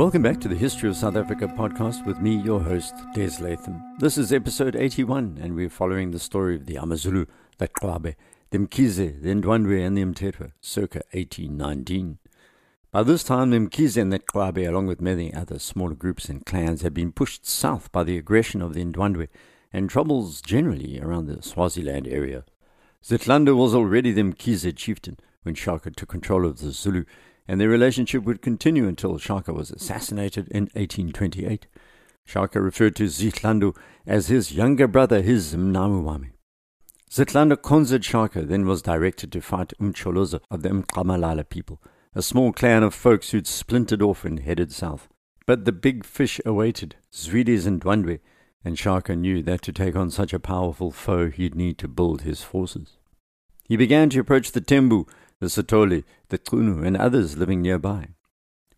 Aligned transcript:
Welcome 0.00 0.22
back 0.22 0.40
to 0.40 0.48
the 0.48 0.54
History 0.54 0.88
of 0.88 0.96
South 0.96 1.14
Africa 1.14 1.46
podcast 1.46 2.06
with 2.06 2.20
me, 2.20 2.36
your 2.36 2.58
host, 2.58 2.94
Des 3.12 3.32
Latham. 3.38 3.82
This 3.98 4.16
is 4.16 4.32
episode 4.32 4.74
81, 4.74 5.38
and 5.42 5.54
we're 5.54 5.68
following 5.68 6.10
the 6.10 6.18
story 6.18 6.56
of 6.56 6.64
the 6.64 6.76
Amazulu, 6.76 7.26
the 7.58 7.68
Qwabe, 7.68 8.14
the 8.48 8.56
Mkhize, 8.56 9.20
the 9.20 9.28
Ndwandwe, 9.28 9.86
and 9.86 9.98
the 9.98 10.02
Mthethwa, 10.02 10.52
circa 10.62 11.02
1819. 11.10 12.16
By 12.90 13.02
this 13.02 13.22
time, 13.22 13.50
the 13.50 13.58
Mkhize 13.58 14.00
and 14.00 14.10
the 14.10 14.20
Qwabe, 14.20 14.66
along 14.66 14.86
with 14.86 15.02
many 15.02 15.34
other 15.34 15.58
smaller 15.58 15.94
groups 15.94 16.30
and 16.30 16.46
clans, 16.46 16.80
had 16.80 16.94
been 16.94 17.12
pushed 17.12 17.44
south 17.44 17.92
by 17.92 18.02
the 18.02 18.16
aggression 18.16 18.62
of 18.62 18.72
the 18.72 18.82
Ndwandwe 18.82 19.28
and 19.70 19.90
troubles 19.90 20.40
generally 20.40 20.98
around 20.98 21.26
the 21.26 21.42
Swaziland 21.42 22.08
area. 22.08 22.46
Zihlando 23.04 23.54
was 23.54 23.74
already 23.74 24.12
the 24.12 24.22
Mkhize 24.22 24.74
chieftain 24.74 25.18
when 25.42 25.54
Shaka 25.54 25.90
took 25.90 26.08
control 26.08 26.46
of 26.46 26.58
the 26.60 26.70
Zulu 26.70 27.04
and 27.50 27.60
their 27.60 27.68
relationship 27.68 28.22
would 28.22 28.40
continue 28.40 28.86
until 28.86 29.18
Shaka 29.18 29.52
was 29.52 29.72
assassinated 29.72 30.46
in 30.52 30.66
1828. 30.74 31.66
Shaka 32.24 32.60
referred 32.60 32.94
to 32.94 33.06
Zihlando 33.06 33.76
as 34.06 34.28
his 34.28 34.52
younger 34.52 34.86
brother, 34.86 35.20
his 35.20 35.56
Mnamuwami. 35.56 36.30
Zihlando 37.10 37.60
conjured 37.60 38.04
Shaka 38.04 38.42
then 38.42 38.66
was 38.66 38.82
directed 38.82 39.32
to 39.32 39.40
fight 39.40 39.72
Umcholoza 39.80 40.40
of 40.48 40.62
the 40.62 40.68
Nxamalala 40.68 41.48
people, 41.48 41.82
a 42.14 42.22
small 42.22 42.52
clan 42.52 42.84
of 42.84 42.94
folks 42.94 43.30
who'd 43.30 43.48
splintered 43.48 44.00
off 44.00 44.24
and 44.24 44.38
headed 44.38 44.70
south. 44.70 45.08
But 45.44 45.64
the 45.64 45.72
big 45.72 46.04
fish 46.04 46.40
awaited, 46.46 46.94
Zwide's 47.12 47.66
and 47.66 47.80
Ndwandwe, 47.82 48.20
and 48.64 48.78
Shaka 48.78 49.16
knew 49.16 49.42
that 49.42 49.62
to 49.62 49.72
take 49.72 49.96
on 49.96 50.12
such 50.12 50.32
a 50.32 50.38
powerful 50.38 50.92
foe 50.92 51.30
he'd 51.30 51.56
need 51.56 51.78
to 51.78 51.88
build 51.88 52.22
his 52.22 52.44
forces. 52.44 52.96
He 53.66 53.76
began 53.76 54.08
to 54.10 54.20
approach 54.20 54.52
the 54.52 54.60
Tembu, 54.60 55.08
the 55.40 55.46
Sithole, 55.46 56.04
the 56.28 56.38
Qunu, 56.38 56.86
and 56.86 56.96
others 56.96 57.36
living 57.36 57.62
nearby. 57.62 58.08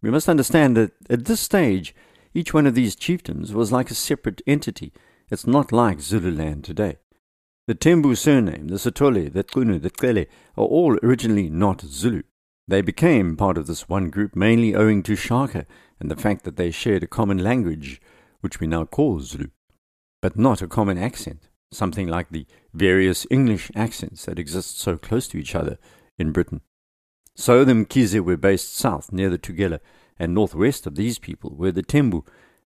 We 0.00 0.10
must 0.10 0.28
understand 0.28 0.76
that 0.76 0.92
at 1.10 1.24
this 1.26 1.40
stage, 1.40 1.94
each 2.34 2.54
one 2.54 2.66
of 2.66 2.74
these 2.74 2.96
chieftains 2.96 3.52
was 3.52 3.72
like 3.72 3.90
a 3.90 3.94
separate 3.94 4.42
entity. 4.46 4.92
It's 5.30 5.46
not 5.46 5.72
like 5.72 6.00
Zululand 6.00 6.64
today. 6.64 6.96
The 7.66 7.74
Tembu 7.74 8.16
surname, 8.16 8.68
the 8.68 8.76
Sithole, 8.76 9.32
the 9.32 9.44
Qunu, 9.44 9.80
the 9.80 9.90
Cele, 10.00 10.26
are 10.56 10.64
all 10.64 10.98
originally 11.02 11.48
not 11.48 11.82
Zulu. 11.82 12.22
They 12.66 12.80
became 12.80 13.36
part 13.36 13.58
of 13.58 13.66
this 13.66 13.88
one 13.88 14.10
group 14.10 14.34
mainly 14.34 14.74
owing 14.74 15.02
to 15.04 15.16
Shaka 15.16 15.66
and 16.00 16.10
the 16.10 16.16
fact 16.16 16.44
that 16.44 16.56
they 16.56 16.70
shared 16.70 17.02
a 17.02 17.08
common 17.08 17.38
language, 17.38 18.00
which 18.40 18.60
we 18.60 18.66
now 18.66 18.84
call 18.84 19.20
Zulu, 19.20 19.48
but 20.20 20.38
not 20.38 20.62
a 20.62 20.66
common 20.66 20.98
accent, 20.98 21.48
something 21.70 22.08
like 22.08 22.30
the 22.30 22.46
various 22.72 23.26
English 23.30 23.70
accents 23.74 24.24
that 24.24 24.38
exist 24.38 24.80
so 24.80 24.96
close 24.96 25.28
to 25.28 25.38
each 25.38 25.54
other 25.54 25.78
in 26.22 26.32
Britain. 26.32 26.62
So 27.34 27.64
the 27.64 27.72
Mkhize 27.72 28.18
were 28.20 28.38
based 28.38 28.74
south 28.74 29.12
near 29.12 29.28
the 29.28 29.38
Tugela, 29.38 29.80
and 30.18 30.32
northwest 30.32 30.86
of 30.86 30.94
these 30.94 31.18
people 31.18 31.54
were 31.54 31.72
the 31.72 31.82
Tembu, 31.82 32.26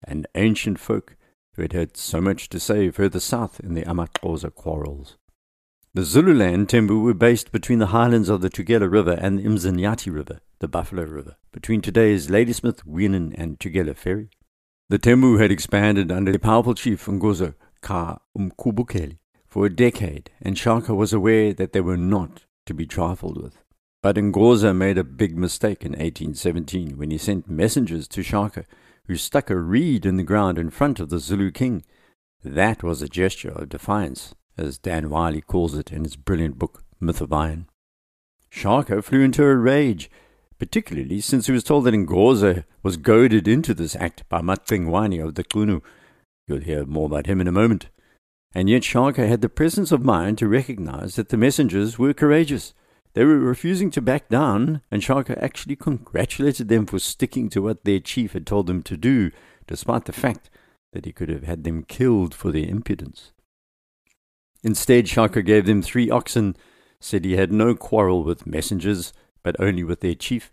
an 0.05 0.27
ancient 0.37 0.79
folk 0.79 1.17
who 1.55 1.63
had 1.63 1.73
had 1.73 1.97
so 1.97 2.21
much 2.21 2.49
to 2.51 2.61
say 2.61 2.91
further 2.91 3.19
south 3.19 3.59
in 3.61 3.75
the 3.75 3.83
Amaxhosa 3.83 4.55
quarrels. 4.55 5.17
The 5.95 6.05
Zululand 6.05 6.69
Tembu 6.69 7.03
were 7.03 7.15
based 7.15 7.51
between 7.51 7.79
the 7.79 7.87
highlands 7.87 8.29
of 8.29 8.43
the 8.43 8.51
Tugela 8.51 8.89
River 8.89 9.13
and 9.13 9.39
the 9.39 9.45
Mzinyathi 9.45 10.13
River, 10.13 10.41
the 10.61 10.69
Buffalo 10.69 11.05
River, 11.05 11.37
between 11.51 11.81
today's 11.81 12.31
Ladysmith, 12.31 12.85
Weenen, 12.87 13.35
and 13.37 13.59
Tugela 13.59 13.97
Ferry. 13.97 14.29
The 14.91 14.99
Tembu 14.99 15.41
had 15.41 15.51
expanded 15.51 16.13
under 16.13 16.31
the 16.31 16.39
powerful 16.39 16.75
chief 16.75 17.07
Ngoza 17.07 17.55
Ka 17.81 18.19
Umkhubukeli 18.37 19.19
for 19.47 19.67
a 19.67 19.75
decade, 19.75 20.31
and 20.43 20.59
Shaka 20.59 20.95
was 20.95 21.13
aware 21.13 21.53
that 21.55 21.73
they 21.73 21.81
were 21.81 21.97
not 21.97 22.45
to 22.69 22.75
be 22.75 22.87
trifled 22.87 23.43
with. 23.43 23.59
But 24.03 24.17
Ngoza 24.17 24.77
made 24.77 24.97
a 24.97 25.05
big 25.05 25.37
mistake 25.37 25.85
in 25.85 25.93
1817 25.93 26.97
when 26.97 27.11
he 27.11 27.19
sent 27.19 27.51
messengers 27.51 28.07
to 28.09 28.23
Shaka, 28.23 28.65
who 29.07 29.17
stuck 29.17 29.51
a 29.51 29.57
reed 29.57 30.07
in 30.07 30.17
the 30.17 30.23
ground 30.23 30.57
in 30.57 30.71
front 30.71 31.01
of 31.01 31.09
the 31.09 31.19
Zulu 31.19 31.51
king. 31.51 31.85
That 32.45 32.85
was 32.85 33.03
a 33.03 33.09
gesture 33.09 33.51
of 33.51 33.71
defiance, 33.71 34.35
as 34.57 34.79
Dan 34.79 35.11
Wylie 35.11 35.41
calls 35.41 35.75
it 35.75 35.91
in 35.91 36.05
his 36.05 36.15
brilliant 36.15 36.59
book, 36.59 36.85
Myth 37.01 37.21
of 37.21 37.33
Iron. 37.33 37.69
Shaka 38.51 39.03
flew 39.03 39.23
into 39.23 39.45
a 39.45 39.57
rage, 39.57 40.11
particularly 40.59 41.21
since 41.21 41.47
he 41.47 41.53
was 41.53 41.65
told 41.65 41.85
that 41.85 41.95
Ngoza 41.95 42.65
was 42.83 42.97
goaded 42.97 43.49
into 43.49 43.75
this 43.75 43.97
act 43.97 44.29
by 44.29 44.41
Macingwane 44.41 45.25
of 45.25 45.35
the 45.35 45.45
Qunu. 45.45 45.83
You'll 46.47 46.61
hear 46.61 46.87
more 46.87 47.07
about 47.07 47.27
him 47.27 47.41
in 47.41 47.49
a 47.49 47.53
moment. 47.53 47.89
And 48.55 48.69
yet 48.69 48.85
Shaka 48.85 49.27
had 49.27 49.41
the 49.41 49.49
presence 49.49 49.93
of 49.93 50.05
mind 50.05 50.39
to 50.39 50.49
recognize 50.49 51.17
that 51.17 51.29
the 51.29 51.37
messengers 51.37 51.99
were 51.99 52.15
courageous. 52.15 52.75
They 53.15 53.25
were 53.25 53.39
refusing 53.39 53.91
to 53.93 54.03
back 54.03 54.29
down, 54.29 54.81
and 54.91 55.03
Shaka 55.03 55.43
actually 55.43 55.77
congratulated 55.77 56.69
them 56.69 56.87
for 56.87 56.99
sticking 56.99 57.49
to 57.51 57.63
what 57.63 57.85
their 57.85 58.01
chief 58.01 58.33
had 58.33 58.47
told 58.47 58.67
them 58.67 58.83
to 58.85 58.97
do, 58.97 59.31
despite 59.67 60.07
the 60.07 60.13
fact 60.13 60.51
that 60.93 61.05
he 61.05 61.13
could 61.13 61.29
have 61.29 61.45
had 61.45 61.65
them 61.65 61.83
killed 61.83 62.35
for 62.35 62.51
their 62.51 62.67
impudence. 62.67 63.33
Instead, 64.63 65.09
Shaka 65.09 65.43
gave 65.43 65.67
them 65.67 65.83
three 65.83 66.11
oxen, 66.11 66.57
said 67.01 67.25
he 67.25 67.37
had 67.37 67.53
no 67.53 67.75
quarrel 67.75 68.25
with 68.25 68.47
messengers, 68.47 69.13
but 69.43 69.57
only 69.61 69.85
with 69.85 70.01
their 70.01 70.15
chief, 70.15 70.53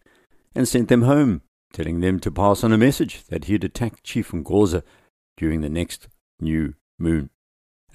and 0.53 0.67
sent 0.67 0.89
them 0.89 1.03
home, 1.03 1.41
telling 1.73 2.01
them 2.01 2.19
to 2.19 2.31
pass 2.31 2.63
on 2.63 2.71
a 2.71 2.77
message 2.77 3.23
that 3.25 3.45
he'd 3.45 3.63
attack 3.63 4.03
Chief 4.03 4.31
Ngoza 4.31 4.83
during 5.37 5.61
the 5.61 5.69
next 5.69 6.07
new 6.39 6.75
moon. 6.99 7.29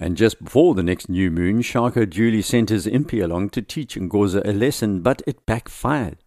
And 0.01 0.17
just 0.17 0.43
before 0.43 0.73
the 0.73 0.81
next 0.81 1.09
new 1.09 1.29
moon, 1.29 1.61
Shaka 1.61 2.07
duly 2.07 2.41
sent 2.41 2.69
his 2.69 2.87
impi 2.87 3.19
along 3.19 3.51
to 3.51 3.61
teach 3.61 3.95
Ngoza 3.95 4.41
a 4.43 4.51
lesson, 4.51 5.01
but 5.01 5.21
it 5.27 5.45
backfired. 5.45 6.17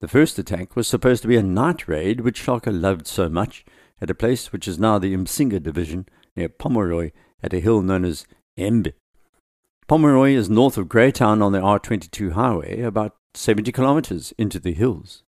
The 0.00 0.08
first 0.08 0.38
attack 0.38 0.74
was 0.74 0.88
supposed 0.88 1.20
to 1.20 1.28
be 1.28 1.36
a 1.36 1.42
night 1.42 1.86
raid, 1.86 2.22
which 2.22 2.42
Shaka 2.42 2.70
loved 2.70 3.06
so 3.06 3.28
much, 3.28 3.62
at 4.00 4.08
a 4.08 4.14
place 4.14 4.52
which 4.52 4.66
is 4.66 4.78
now 4.78 4.98
the 4.98 5.14
Umsinga 5.14 5.62
division, 5.62 6.08
near 6.34 6.48
Pomeroy, 6.48 7.10
at 7.42 7.52
a 7.52 7.60
hill 7.60 7.82
known 7.82 8.06
as 8.06 8.26
Embe. 8.58 8.94
Pomeroy 9.86 10.30
is 10.30 10.48
north 10.48 10.78
of 10.78 10.88
Greytown 10.88 11.42
on 11.42 11.52
the 11.52 11.60
R22 11.60 12.32
highway, 12.32 12.80
about 12.80 13.16
70 13.34 13.70
kilometers 13.70 14.32
into 14.38 14.58
the 14.58 14.72
hills. 14.72 15.24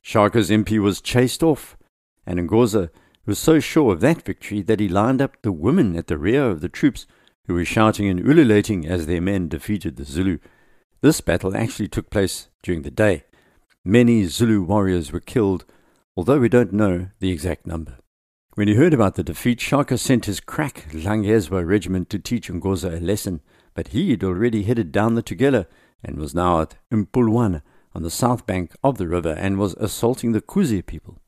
Shaka's 0.00 0.48
impi 0.48 0.78
was 0.78 1.00
chased 1.00 1.42
off, 1.42 1.76
and 2.24 2.38
Ngoza 2.48 2.90
was 3.26 3.38
so 3.38 3.58
sure 3.58 3.92
of 3.92 4.00
that 4.00 4.22
victory 4.22 4.62
that 4.62 4.80
he 4.80 4.88
lined 4.88 5.20
up 5.20 5.36
the 5.42 5.52
women 5.52 5.96
at 5.96 6.06
the 6.06 6.16
rear 6.16 6.48
of 6.48 6.60
the 6.60 6.68
troops 6.68 7.06
who 7.46 7.54
were 7.54 7.64
shouting 7.64 8.08
and 8.08 8.20
ululating 8.20 8.86
as 8.86 9.06
their 9.06 9.20
men 9.20 9.48
defeated 9.48 9.96
the 9.96 10.04
Zulu. 10.04 10.38
This 11.00 11.20
battle 11.20 11.56
actually 11.56 11.88
took 11.88 12.10
place 12.10 12.48
during 12.62 12.82
the 12.82 12.90
day. 12.90 13.24
Many 13.84 14.24
Zulu 14.26 14.62
warriors 14.62 15.12
were 15.12 15.20
killed, 15.20 15.64
although 16.16 16.38
we 16.38 16.48
don't 16.48 16.72
know 16.72 17.08
the 17.20 17.30
exact 17.30 17.66
number. 17.66 17.98
When 18.54 18.68
he 18.68 18.74
heard 18.74 18.94
about 18.94 19.16
the 19.16 19.22
defeat, 19.22 19.60
Shaka 19.60 19.98
sent 19.98 20.24
his 20.24 20.40
crack 20.40 20.86
Langezwa 20.92 21.66
regiment 21.66 22.08
to 22.10 22.18
teach 22.18 22.48
Ngoza 22.48 22.96
a 22.96 23.04
lesson, 23.04 23.42
but 23.74 23.88
he 23.88 24.10
had 24.10 24.24
already 24.24 24.62
headed 24.62 24.92
down 24.92 25.14
the 25.14 25.22
Tugela 25.22 25.66
and 26.02 26.16
was 26.16 26.34
now 26.34 26.62
at 26.62 26.76
Mpulwana 26.90 27.62
on 27.94 28.02
the 28.02 28.10
south 28.10 28.46
bank 28.46 28.74
of 28.82 28.98
the 28.98 29.06
river 29.06 29.32
and 29.32 29.58
was 29.58 29.74
assaulting 29.74 30.32
the 30.32 30.40
Kuzi 30.40 30.84
people. 30.84 31.20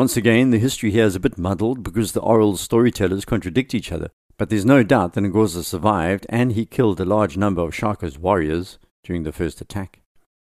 Once 0.00 0.16
again, 0.16 0.48
the 0.48 0.58
history 0.58 0.90
here 0.90 1.04
is 1.04 1.14
a 1.14 1.20
bit 1.20 1.36
muddled 1.36 1.82
because 1.82 2.12
the 2.12 2.22
oral 2.22 2.56
storytellers 2.56 3.26
contradict 3.26 3.74
each 3.74 3.92
other, 3.92 4.08
but 4.38 4.48
there's 4.48 4.64
no 4.64 4.82
doubt 4.82 5.12
that 5.12 5.20
Ngoza 5.20 5.62
survived 5.62 6.24
and 6.30 6.52
he 6.52 6.64
killed 6.64 6.98
a 6.98 7.04
large 7.04 7.36
number 7.36 7.60
of 7.60 7.74
Shaka's 7.74 8.18
warriors 8.18 8.78
during 9.04 9.24
the 9.24 9.30
first 9.30 9.60
attack. 9.60 10.00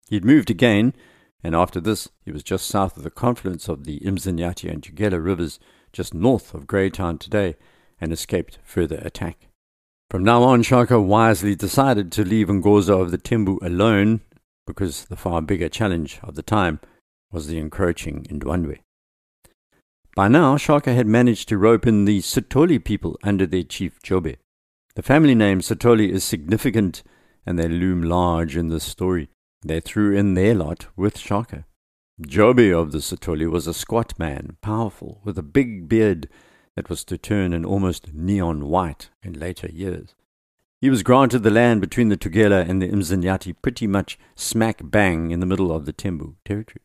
He'd 0.08 0.24
moved 0.24 0.48
again, 0.48 0.94
and 1.42 1.54
after 1.54 1.78
this 1.78 2.08
he 2.24 2.32
was 2.32 2.42
just 2.42 2.66
south 2.66 2.96
of 2.96 3.02
the 3.02 3.10
confluence 3.10 3.68
of 3.68 3.84
the 3.84 4.00
Imzanyati 4.00 4.70
and 4.70 4.80
Tugela 4.80 5.22
rivers, 5.22 5.60
just 5.92 6.14
north 6.14 6.54
of 6.54 6.66
Greytown 6.66 7.18
today, 7.18 7.56
and 8.00 8.14
escaped 8.14 8.60
further 8.64 8.96
attack. 9.02 9.48
From 10.10 10.24
now 10.24 10.42
on, 10.42 10.62
Shaka 10.62 10.98
wisely 10.98 11.54
decided 11.54 12.10
to 12.12 12.24
leave 12.24 12.46
Ngoza 12.46 12.98
of 12.98 13.10
the 13.10 13.18
Tembu 13.18 13.58
alone 13.60 14.22
because 14.66 15.04
the 15.04 15.16
far 15.16 15.42
bigger 15.42 15.68
challenge 15.68 16.18
of 16.22 16.34
the 16.34 16.42
time 16.42 16.80
was 17.30 17.46
the 17.46 17.58
encroaching 17.58 18.22
Ndwandwe. 18.30 18.78
By 20.14 20.28
now, 20.28 20.56
Shaka 20.56 20.94
had 20.94 21.08
managed 21.08 21.48
to 21.48 21.58
rope 21.58 21.88
in 21.88 22.04
the 22.04 22.20
Sithole 22.20 22.82
people 22.84 23.18
under 23.24 23.46
their 23.46 23.64
chief 23.64 24.00
Jobe. 24.00 24.36
The 24.94 25.02
family 25.02 25.34
name 25.34 25.60
Sithole 25.60 26.08
is 26.08 26.22
significant, 26.22 27.02
and 27.44 27.58
they 27.58 27.66
loom 27.66 28.00
large 28.00 28.56
in 28.56 28.68
this 28.68 28.84
story. 28.84 29.28
They 29.66 29.80
threw 29.80 30.16
in 30.16 30.34
their 30.34 30.54
lot 30.54 30.86
with 30.94 31.18
Shaka. 31.18 31.64
Jobe 32.22 32.72
of 32.72 32.92
the 32.92 32.98
Sithole 32.98 33.50
was 33.50 33.66
a 33.66 33.74
squat 33.74 34.16
man, 34.16 34.56
powerful, 34.62 35.20
with 35.24 35.36
a 35.36 35.42
big 35.42 35.88
beard 35.88 36.28
that 36.76 36.88
was 36.88 37.02
to 37.06 37.18
turn 37.18 37.52
an 37.52 37.64
almost 37.64 38.14
neon 38.14 38.68
white 38.68 39.10
in 39.24 39.32
later 39.32 39.68
years. 39.68 40.14
He 40.80 40.90
was 40.90 41.02
granted 41.02 41.40
the 41.40 41.50
land 41.50 41.80
between 41.80 42.08
the 42.08 42.16
Tugela 42.16 42.68
and 42.68 42.80
the 42.80 42.88
Mzinyathi 42.88 43.56
pretty 43.60 43.88
much 43.88 44.16
smack 44.36 44.80
bang 44.84 45.32
in 45.32 45.40
the 45.40 45.46
middle 45.46 45.72
of 45.72 45.86
the 45.86 45.92
Tembu 45.92 46.36
territory. 46.44 46.82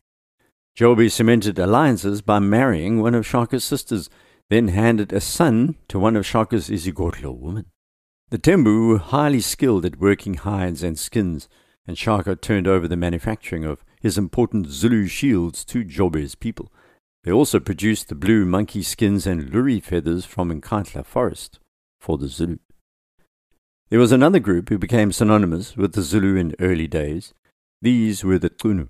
Jobe 0.80 1.10
cemented 1.10 1.58
alliances 1.58 2.22
by 2.22 2.38
marrying 2.38 3.02
one 3.02 3.14
of 3.14 3.26
Shaka's 3.26 3.64
sisters, 3.64 4.08
then 4.48 4.68
handed 4.68 5.12
a 5.12 5.20
son 5.20 5.76
to 5.88 5.98
one 5.98 6.16
of 6.16 6.24
Shaka's 6.24 6.70
Izigodlo 6.70 7.38
women. 7.38 7.66
The 8.30 8.38
Tembu 8.38 8.88
were 8.88 8.98
highly 8.98 9.40
skilled 9.40 9.84
at 9.84 10.00
working 10.00 10.36
hides 10.36 10.82
and 10.82 10.98
skins, 10.98 11.50
and 11.86 11.98
Shaka 11.98 12.34
turned 12.34 12.66
over 12.66 12.88
the 12.88 12.96
manufacturing 12.96 13.62
of 13.62 13.84
his 14.00 14.16
important 14.16 14.68
Zulu 14.68 15.06
shields 15.06 15.66
to 15.66 15.84
Jobe's 15.84 16.34
people. 16.34 16.72
They 17.24 17.30
also 17.30 17.60
produced 17.60 18.08
the 18.08 18.14
blue 18.14 18.46
monkey 18.46 18.82
skins 18.82 19.26
and 19.26 19.50
lourie 19.50 19.80
feathers 19.80 20.24
from 20.24 20.50
Nkandla 20.50 21.04
forest 21.04 21.60
for 22.00 22.16
the 22.16 22.28
Zulu. 22.28 22.56
There 23.90 24.00
was 24.00 24.12
another 24.12 24.38
group 24.38 24.70
who 24.70 24.78
became 24.78 25.12
synonymous 25.12 25.76
with 25.76 25.92
the 25.92 26.00
Zulu 26.00 26.36
in 26.36 26.54
early 26.58 26.88
days. 26.88 27.34
These 27.82 28.24
were 28.24 28.38
the 28.38 28.48
Qunu. 28.48 28.88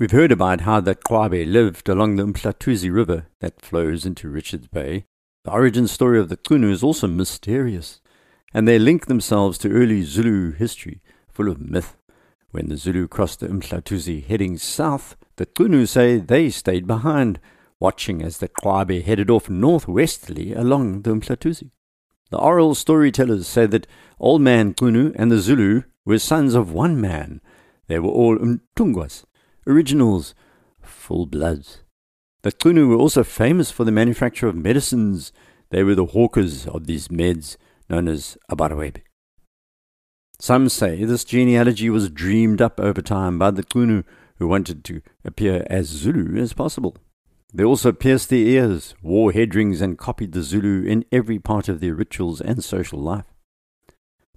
We've 0.00 0.12
heard 0.12 0.32
about 0.32 0.62
how 0.62 0.80
the 0.80 0.94
Qwabe 0.94 1.46
lived 1.46 1.86
along 1.86 2.16
the 2.16 2.24
Mhlathuze 2.24 2.90
River 2.90 3.26
that 3.40 3.60
flows 3.60 4.06
into 4.06 4.30
Richards 4.30 4.66
Bay. 4.66 5.04
The 5.44 5.50
origin 5.50 5.86
story 5.86 6.18
of 6.18 6.30
the 6.30 6.38
Qunu 6.38 6.70
is 6.70 6.82
also 6.82 7.06
mysterious, 7.06 8.00
and 8.54 8.66
they 8.66 8.78
link 8.78 9.08
themselves 9.08 9.58
to 9.58 9.70
early 9.70 10.00
Zulu 10.00 10.52
history, 10.52 11.02
full 11.28 11.50
of 11.50 11.60
myth. 11.60 11.98
When 12.50 12.70
the 12.70 12.78
Zulu 12.78 13.08
crossed 13.08 13.40
the 13.40 13.48
Mhlathuze 13.48 14.24
heading 14.24 14.56
south, 14.56 15.16
the 15.36 15.44
Qunu 15.44 15.86
say 15.86 16.16
they 16.16 16.48
stayed 16.48 16.86
behind, 16.86 17.38
watching 17.78 18.22
as 18.22 18.38
the 18.38 18.48
Qwabe 18.48 19.04
headed 19.04 19.28
off 19.28 19.50
northwesterly 19.50 20.54
along 20.54 21.02
the 21.02 21.10
Mhlathuze. 21.10 21.70
The 22.30 22.38
oral 22.38 22.74
storytellers 22.74 23.46
say 23.46 23.66
that 23.66 23.86
Old 24.18 24.40
Man 24.40 24.72
Qunu 24.72 25.12
and 25.16 25.30
the 25.30 25.40
Zulu 25.40 25.82
were 26.06 26.18
sons 26.18 26.54
of 26.54 26.72
one 26.72 26.98
man. 27.02 27.42
They 27.86 27.98
were 27.98 28.08
all 28.08 28.38
Mtungwas, 28.38 29.24
originals, 29.70 30.34
full 30.82 31.26
bloods. 31.26 31.82
The 32.42 32.52
Qunu 32.52 32.88
were 32.88 32.96
also 32.96 33.22
famous 33.22 33.70
for 33.70 33.84
the 33.84 33.92
manufacture 33.92 34.48
of 34.48 34.56
medicines. 34.56 35.32
They 35.70 35.82
were 35.82 35.94
the 35.94 36.06
hawkers 36.06 36.66
of 36.66 36.86
these 36.86 37.08
meds, 37.08 37.56
known 37.88 38.08
as 38.08 38.36
Abarwebe. 38.50 39.02
Some 40.38 40.70
say 40.70 41.04
this 41.04 41.24
genealogy 41.24 41.90
was 41.90 42.08
dreamed 42.08 42.62
up 42.62 42.80
over 42.80 43.02
time 43.02 43.38
by 43.38 43.50
the 43.50 43.62
Qunu, 43.62 44.04
who 44.38 44.48
wanted 44.48 44.84
to 44.84 45.02
appear 45.22 45.66
as 45.68 45.86
Zulu 45.86 46.40
as 46.40 46.54
possible. 46.54 46.96
They 47.52 47.64
also 47.64 47.92
pierced 47.92 48.30
their 48.30 48.38
ears, 48.38 48.94
wore 49.02 49.32
head 49.32 49.54
and 49.54 49.98
copied 49.98 50.32
the 50.32 50.42
Zulu 50.42 50.82
in 50.84 51.04
every 51.12 51.38
part 51.38 51.68
of 51.68 51.80
their 51.80 51.94
rituals 51.94 52.40
and 52.40 52.64
social 52.64 52.98
life. 52.98 53.26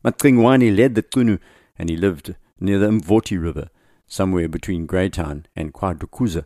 Macingwane 0.04 0.76
led 0.76 0.96
the 0.96 1.04
Qunu, 1.04 1.40
and 1.80 1.90
he 1.90 1.96
lived 1.96 2.36
near 2.60 2.80
the 2.80 2.90
Mvoti 2.90 3.42
River, 3.42 3.70
somewhere 4.14 4.48
between 4.48 4.86
Greytown 4.86 5.46
and 5.56 5.74
KwaDukuza, 5.74 6.46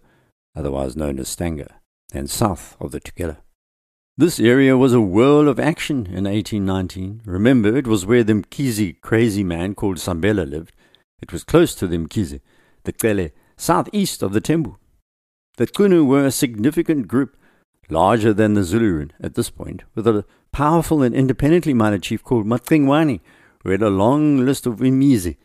otherwise 0.56 0.96
known 0.96 1.20
as 1.20 1.28
Stanger, 1.28 1.68
and 2.14 2.30
south 2.30 2.78
of 2.80 2.92
the 2.92 3.02
Tugela. 3.02 3.38
This 4.18 4.40
area 4.40 4.78
was 4.78 4.94
a 4.94 5.02
whirl 5.02 5.50
of 5.50 5.60
action 5.60 6.06
in 6.06 6.24
1819. 6.24 7.22
Remember, 7.26 7.76
it 7.76 7.86
was 7.86 8.06
where 8.06 8.24
the 8.24 8.34
Mkhize 8.34 9.02
crazy 9.02 9.44
man 9.44 9.76
called 9.76 9.98
Sambela 9.98 10.50
lived. 10.50 10.74
It 11.22 11.34
was 11.34 11.44
close 11.44 11.76
to 11.76 11.88
the 11.88 11.98
Mkhize, 11.98 12.40
the 12.86 12.94
Cele, 13.00 13.32
southeast 13.58 14.24
of 14.24 14.32
the 14.32 14.42
Tembu. 14.42 14.78
The 15.58 15.68
Qunu 15.68 16.06
were 16.06 16.26
a 16.26 16.32
significant 16.32 17.10
group, 17.10 17.36
larger 17.90 18.34
than 18.34 18.54
the 18.54 18.64
Zulu 18.64 19.10
at 19.20 19.36
this 19.36 19.50
point, 19.50 19.84
with 19.94 20.08
a 20.08 20.24
powerful 20.54 21.04
and 21.04 21.14
independently 21.14 21.74
minded 21.74 22.04
chief 22.04 22.24
called 22.24 22.46
Macingwane, 22.46 23.20
who 23.64 23.72
had 23.72 23.82
a 23.82 23.90
long 23.90 24.46
list 24.46 24.66
of 24.66 24.80
imizi, 24.80 25.36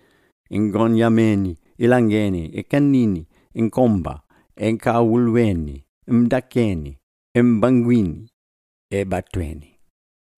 Ingonyameni, 0.53 1.57
Ilangeni, 1.83 2.55
Ekanini, 2.55 3.27
Inkomba, 3.57 4.21
Enkawulweni, 4.57 5.85
Mdakeni, 6.09 6.99
Mbangwini, 7.37 8.29
Ebatweni. 8.93 9.79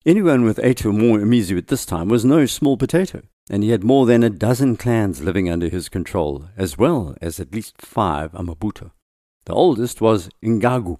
Anyone 0.07 0.43
with 0.43 0.59
eight 0.63 0.83
or 0.85 0.93
more 0.93 1.19
imizi 1.19 1.55
at 1.57 1.67
this 1.67 1.85
time 1.85 2.09
was 2.09 2.25
no 2.25 2.47
small 2.47 2.77
potato, 2.77 3.21
and 3.49 3.63
he 3.63 3.69
had 3.69 3.83
more 3.83 4.07
than 4.07 4.23
a 4.23 4.29
dozen 4.29 4.75
clans 4.75 5.21
living 5.21 5.47
under 5.47 5.69
his 5.69 5.87
control, 5.87 6.45
as 6.57 6.79
well 6.79 7.15
as 7.21 7.39
at 7.39 7.53
least 7.53 7.79
five 7.79 8.31
Amabuto. 8.31 8.91
The 9.45 9.53
oldest 9.53 10.01
was 10.01 10.29
Ngagu, 10.43 10.97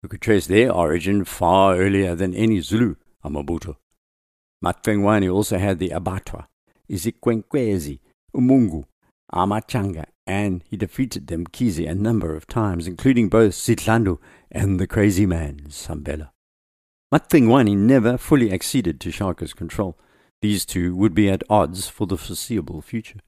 who 0.00 0.08
could 0.08 0.20
trace 0.20 0.46
their 0.46 0.70
origin 0.72 1.24
far 1.24 1.76
earlier 1.76 2.14
than 2.14 2.34
any 2.34 2.60
Zulu 2.60 2.94
Amabuto. 3.24 3.76
Macingwane 4.64 5.32
also 5.32 5.58
had 5.58 5.80
the 5.80 5.88
Abatwa, 5.90 6.46
Izikwenkwezi, 6.88 7.98
Umungu, 8.34 8.84
Amachanga, 9.32 10.04
and 10.26 10.62
he 10.68 10.76
defeated 10.76 11.26
the 11.26 11.36
Mkhize 11.36 11.88
a 11.88 11.94
number 11.94 12.34
of 12.36 12.46
times, 12.46 12.86
including 12.86 13.28
both 13.28 13.52
Zihlando 13.52 14.18
and 14.50 14.78
the 14.78 14.86
crazy 14.86 15.26
man, 15.26 15.62
Sambela. 15.68 16.30
Macingwane 17.12 17.76
never 17.76 18.16
fully 18.16 18.52
acceded 18.52 19.00
to 19.00 19.10
Shaka's 19.10 19.52
control. 19.52 19.98
These 20.40 20.64
two 20.64 20.96
would 20.96 21.14
be 21.14 21.28
at 21.28 21.42
odds 21.50 21.88
for 21.88 22.06
the 22.06 22.16
foreseeable 22.16 22.82
future. 22.82 23.20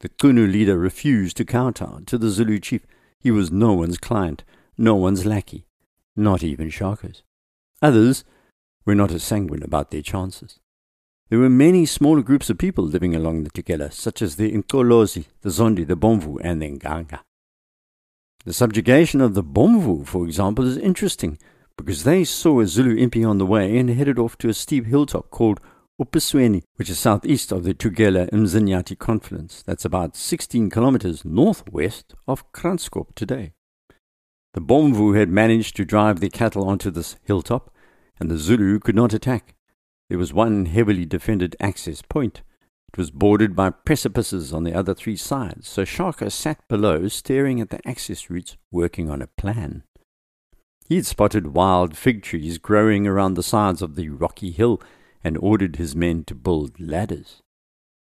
The 0.00 0.08
Qunu 0.08 0.50
leader 0.50 0.78
refused 0.78 1.36
to 1.38 1.44
kowtow 1.44 2.00
to 2.06 2.18
the 2.18 2.30
Zulu 2.30 2.58
chief. 2.58 2.86
He 3.20 3.30
was 3.30 3.50
no 3.50 3.72
one's 3.72 3.98
client, 3.98 4.44
no 4.76 4.94
one's 4.94 5.26
lackey, 5.26 5.66
not 6.16 6.42
even 6.42 6.70
Shaka's. 6.70 7.22
Others 7.82 8.24
were 8.84 8.94
not 8.94 9.10
as 9.10 9.22
sanguine 9.22 9.62
about 9.62 9.90
their 9.90 10.02
chances. 10.02 10.58
There 11.28 11.40
were 11.40 11.50
many 11.50 11.86
smaller 11.86 12.22
groups 12.22 12.50
of 12.50 12.58
people 12.58 12.84
living 12.84 13.12
along 13.16 13.42
the 13.42 13.50
Tugela, 13.50 13.92
such 13.92 14.22
as 14.22 14.36
the 14.36 14.52
Nkolozi, 14.52 15.24
the 15.40 15.48
Zondi, 15.48 15.84
the 15.84 15.96
Bomvu, 15.96 16.38
and 16.40 16.62
the 16.62 16.70
Nganga. 16.70 17.18
The 18.44 18.52
subjugation 18.52 19.20
of 19.20 19.34
the 19.34 19.42
Bomvu, 19.42 20.06
for 20.06 20.24
example, 20.24 20.64
is 20.64 20.76
interesting 20.76 21.36
because 21.76 22.04
they 22.04 22.22
saw 22.22 22.60
a 22.60 22.66
Zulu 22.66 22.94
impi 22.96 23.24
on 23.24 23.38
the 23.38 23.46
way 23.46 23.76
and 23.76 23.90
headed 23.90 24.20
off 24.20 24.38
to 24.38 24.48
a 24.48 24.54
steep 24.54 24.86
hilltop 24.86 25.30
called 25.30 25.60
Upasweni, 26.00 26.62
which 26.76 26.88
is 26.88 27.00
southeast 27.00 27.50
of 27.50 27.64
the 27.64 27.74
Tugela 27.74 28.30
Mzinyati 28.30 28.96
confluence. 28.96 29.62
That's 29.62 29.84
about 29.84 30.14
16 30.14 30.70
kilometers 30.70 31.24
northwest 31.24 32.14
of 32.28 32.52
Kranskop 32.52 33.16
today. 33.16 33.52
The 34.54 34.60
Bomvu 34.60 35.18
had 35.18 35.28
managed 35.28 35.74
to 35.76 35.84
drive 35.84 36.20
their 36.20 36.30
cattle 36.30 36.68
onto 36.68 36.92
this 36.92 37.16
hilltop, 37.24 37.74
and 38.20 38.30
the 38.30 38.38
Zulu 38.38 38.78
could 38.78 38.94
not 38.94 39.12
attack. 39.12 39.55
There 40.08 40.18
was 40.18 40.32
one 40.32 40.66
heavily 40.66 41.04
defended 41.04 41.56
access 41.60 42.02
point. 42.02 42.42
It 42.92 42.98
was 42.98 43.10
bordered 43.10 43.56
by 43.56 43.70
precipices 43.70 44.52
on 44.52 44.64
the 44.64 44.74
other 44.74 44.94
three 44.94 45.16
sides, 45.16 45.68
so 45.68 45.84
Shaka 45.84 46.30
sat 46.30 46.66
below, 46.68 47.08
staring 47.08 47.60
at 47.60 47.70
the 47.70 47.86
access 47.86 48.30
routes, 48.30 48.56
working 48.70 49.10
on 49.10 49.20
a 49.20 49.26
plan. 49.26 49.82
He 50.88 50.96
had 50.96 51.06
spotted 51.06 51.48
wild 51.48 51.96
fig 51.96 52.22
trees 52.22 52.58
growing 52.58 53.06
around 53.06 53.34
the 53.34 53.42
sides 53.42 53.82
of 53.82 53.96
the 53.96 54.08
rocky 54.08 54.52
hill 54.52 54.80
and 55.24 55.36
ordered 55.38 55.76
his 55.76 55.96
men 55.96 56.22
to 56.24 56.34
build 56.34 56.78
ladders. 56.78 57.42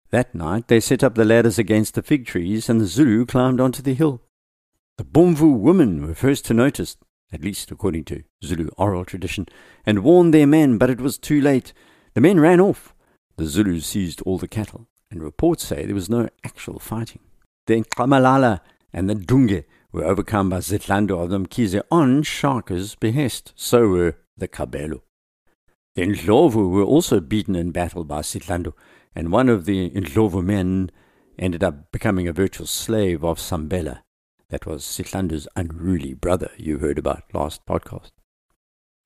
That 0.09 0.35
night 0.35 0.67
they 0.67 0.81
set 0.81 1.03
up 1.03 1.15
the 1.15 1.25
ladders 1.25 1.57
against 1.57 1.95
the 1.95 2.03
fig 2.03 2.25
trees, 2.25 2.69
and 2.69 2.81
the 2.81 2.85
Zulu 2.85 3.25
climbed 3.25 3.61
onto 3.61 3.81
the 3.81 3.93
hill. 3.93 4.21
The 4.97 5.05
Bomvu 5.05 5.57
women 5.57 6.05
were 6.05 6.13
first 6.13 6.45
to 6.45 6.53
notice 6.53 6.97
at 7.31 7.43
least 7.43 7.71
according 7.71 8.03
to 8.05 8.23
Zulu 8.43 8.69
oral 8.77 9.05
tradition, 9.05 9.47
and 9.85 10.03
warned 10.03 10.33
their 10.33 10.47
men, 10.47 10.77
but 10.77 10.89
it 10.89 11.01
was 11.01 11.17
too 11.17 11.41
late. 11.41 11.73
The 12.13 12.21
men 12.21 12.39
ran 12.39 12.59
off. 12.59 12.93
The 13.37 13.45
Zulus 13.45 13.87
seized 13.87 14.21
all 14.21 14.37
the 14.37 14.47
cattle, 14.47 14.87
and 15.11 15.21
reports 15.21 15.65
say 15.65 15.85
there 15.85 15.95
was 15.95 16.09
no 16.09 16.29
actual 16.43 16.79
fighting. 16.79 17.19
The 17.67 17.83
Nxamalala 17.83 18.61
and 18.93 19.09
the 19.09 19.15
Dunge 19.15 19.63
were 19.91 20.05
overcome 20.05 20.49
by 20.49 20.59
Zihlando 20.59 21.21
of 21.21 21.29
the 21.29 21.39
Mkhize 21.39 21.81
on 21.91 22.23
Shaka's 22.23 22.95
behest. 22.95 23.53
So 23.55 23.87
were 23.87 24.17
the 24.37 24.47
Kabelo. 24.47 25.01
The 25.95 26.03
Ndlovu 26.07 26.69
were 26.69 26.83
also 26.83 27.19
beaten 27.19 27.55
in 27.55 27.71
battle 27.71 28.03
by 28.03 28.19
Zihlando, 28.19 28.73
and 29.15 29.31
one 29.31 29.49
of 29.49 29.65
the 29.65 29.89
Ndlovu 29.91 30.43
men 30.43 30.91
ended 31.39 31.63
up 31.63 31.91
becoming 31.91 32.27
a 32.27 32.33
virtual 32.33 32.67
slave 32.67 33.23
of 33.23 33.39
Sambela. 33.39 34.01
That 34.49 34.65
was 34.65 34.83
Zihlando's 34.83 35.47
unruly 35.55 36.13
brother 36.13 36.51
you 36.57 36.77
heard 36.77 36.99
about 36.99 37.23
last 37.33 37.65
podcast. 37.65 38.11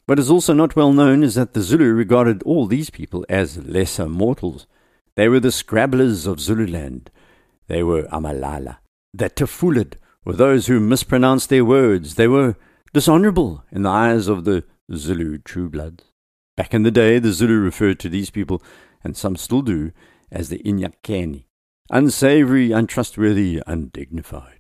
What 0.06 0.20
is 0.20 0.30
also 0.30 0.54
not 0.54 0.76
well 0.76 0.92
known 0.92 1.24
is 1.24 1.36
that 1.36 1.54
the 1.54 1.62
Zulu 1.62 1.94
regarded 1.94 2.44
all 2.44 2.66
these 2.66 2.90
people 2.90 3.26
as 3.30 3.58
lesser 3.58 4.10
mortals. 4.10 4.68
They 5.16 5.30
were 5.30 5.40
the 5.40 5.52
scrabblers 5.52 6.26
of 6.28 6.40
Zululand. 6.40 7.12
They 7.68 7.84
were 7.84 8.04
Amalala. 8.04 8.78
The 9.14 9.30
Tafulid 9.30 9.94
were 10.26 10.34
those 10.34 10.68
who 10.68 10.80
mispronounced 10.80 11.50
their 11.50 11.64
words. 11.64 12.16
They 12.16 12.28
were 12.28 12.56
dishonorable 12.94 13.64
in 13.72 13.84
the 13.84 13.90
eyes 13.90 14.28
of 14.28 14.46
the 14.46 14.64
Zulu 14.94 15.38
true 15.38 15.70
bloods. 15.70 16.06
Back 16.58 16.74
in 16.74 16.84
the 16.84 16.92
day, 16.92 17.20
the 17.20 17.32
Zulu 17.32 17.60
referred 17.60 18.00
to 18.00 18.10
these 18.10 18.30
people, 18.30 18.62
and 19.04 19.16
some 19.16 19.36
still 19.36 19.62
do, 19.62 19.92
as 20.32 20.50
the 20.50 20.60
Inyakeni, 20.60 21.46
unsavory, 21.90 22.72
untrustworthy, 22.72 23.62
undignified. 23.66 24.59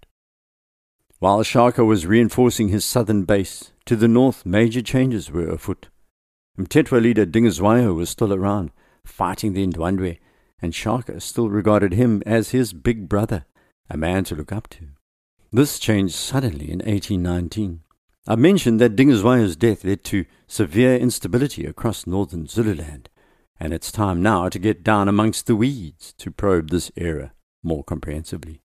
While 1.20 1.44
Shaka 1.44 1.84
was 1.84 2.06
reinforcing 2.06 2.70
his 2.70 2.86
southern 2.86 3.26
base, 3.26 3.74
to 3.86 3.98
the 3.98 4.08
north 4.08 4.46
major 4.46 4.82
changes 4.82 5.30
were 5.30 5.50
afoot. 5.50 5.90
Mthethwa 6.58 7.02
leader 7.02 7.26
Dingiswayo 7.26 7.94
was 7.94 8.10
still 8.10 8.34
around, 8.34 8.72
fighting 9.06 9.52
the 9.52 9.68
Ndwandwe, 9.68 10.18
and 10.62 10.74
Shaka 10.74 11.20
still 11.20 11.50
regarded 11.50 11.92
him 11.92 12.24
as 12.26 12.52
his 12.52 12.72
big 12.72 13.10
brother, 13.10 13.46
a 13.90 13.98
man 13.98 14.24
to 14.26 14.36
look 14.36 14.54
up 14.54 14.70
to. 14.70 14.92
This 15.52 15.78
changed 15.78 16.16
suddenly 16.16 16.72
in 16.72 16.80
1819. 16.80 17.82
I 18.26 18.36
mentioned 18.38 18.80
that 18.80 18.96
Dingiswayo's 18.96 19.58
death 19.58 19.84
led 19.84 20.06
to 20.06 20.24
severe 20.48 20.96
instability 20.96 21.66
across 21.66 22.08
northern 22.08 22.48
Zululand, 22.48 23.10
and 23.60 23.74
it's 23.74 23.92
time 23.92 24.22
now 24.22 24.48
to 24.48 24.58
get 24.58 24.86
down 24.86 25.10
amongst 25.10 25.48
the 25.48 25.56
weeds 25.58 26.14
to 26.20 26.32
probe 26.32 26.70
this 26.70 26.92
era 26.96 27.34
more 27.62 27.84
comprehensively. 27.84 28.62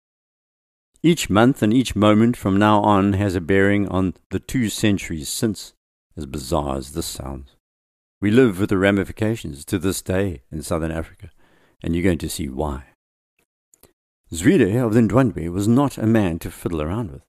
Each 1.05 1.29
month 1.29 1.61
and 1.61 1.73
each 1.73 1.97
moment 1.97 2.37
from 2.37 2.57
now 2.57 2.79
on 2.79 3.11
has 3.13 3.35
a 3.35 3.41
bearing 3.41 3.89
on 3.89 4.13
the 4.29 4.39
two 4.39 4.69
centuries 4.69 5.27
since, 5.27 5.73
as 6.15 6.25
bizarre 6.25 6.77
as 6.77 6.93
this 6.93 7.05
sounds. 7.05 7.57
We 8.21 8.31
live 8.31 8.61
with 8.61 8.69
the 8.69 8.77
ramifications 8.77 9.65
to 9.65 9.77
this 9.77 10.01
day 10.01 10.43
in 10.49 10.61
southern 10.61 10.91
Africa, 10.91 11.29
and 11.83 11.93
you're 11.93 12.05
going 12.05 12.19
to 12.19 12.29
see 12.29 12.47
why. 12.47 12.85
Zwide 14.31 14.81
of 14.81 14.93
the 14.93 15.01
Ndwandwe 15.01 15.51
was 15.51 15.67
not 15.67 15.97
a 15.97 16.07
man 16.07 16.39
to 16.39 16.49
fiddle 16.49 16.81
around 16.81 17.11
with. 17.11 17.23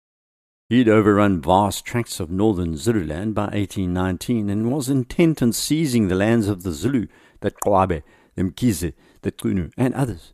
He'd 0.68 0.88
overrun 0.88 1.42
vast 1.42 1.84
tracts 1.84 2.20
of 2.20 2.30
northern 2.30 2.76
Zululand 2.76 3.34
by 3.34 3.46
1819 3.46 4.50
and 4.50 4.70
was 4.70 4.88
intent 4.88 5.42
on 5.42 5.52
seizing 5.52 6.06
the 6.06 6.14
lands 6.14 6.46
of 6.46 6.62
the 6.62 6.70
Zulu, 6.70 7.08
the 7.40 7.50
Qwabe, 7.50 8.04
the 8.36 8.42
Mkhize, 8.44 8.94
the 9.22 9.32
Qunu, 9.32 9.72
and 9.76 9.92
others. 9.94 10.32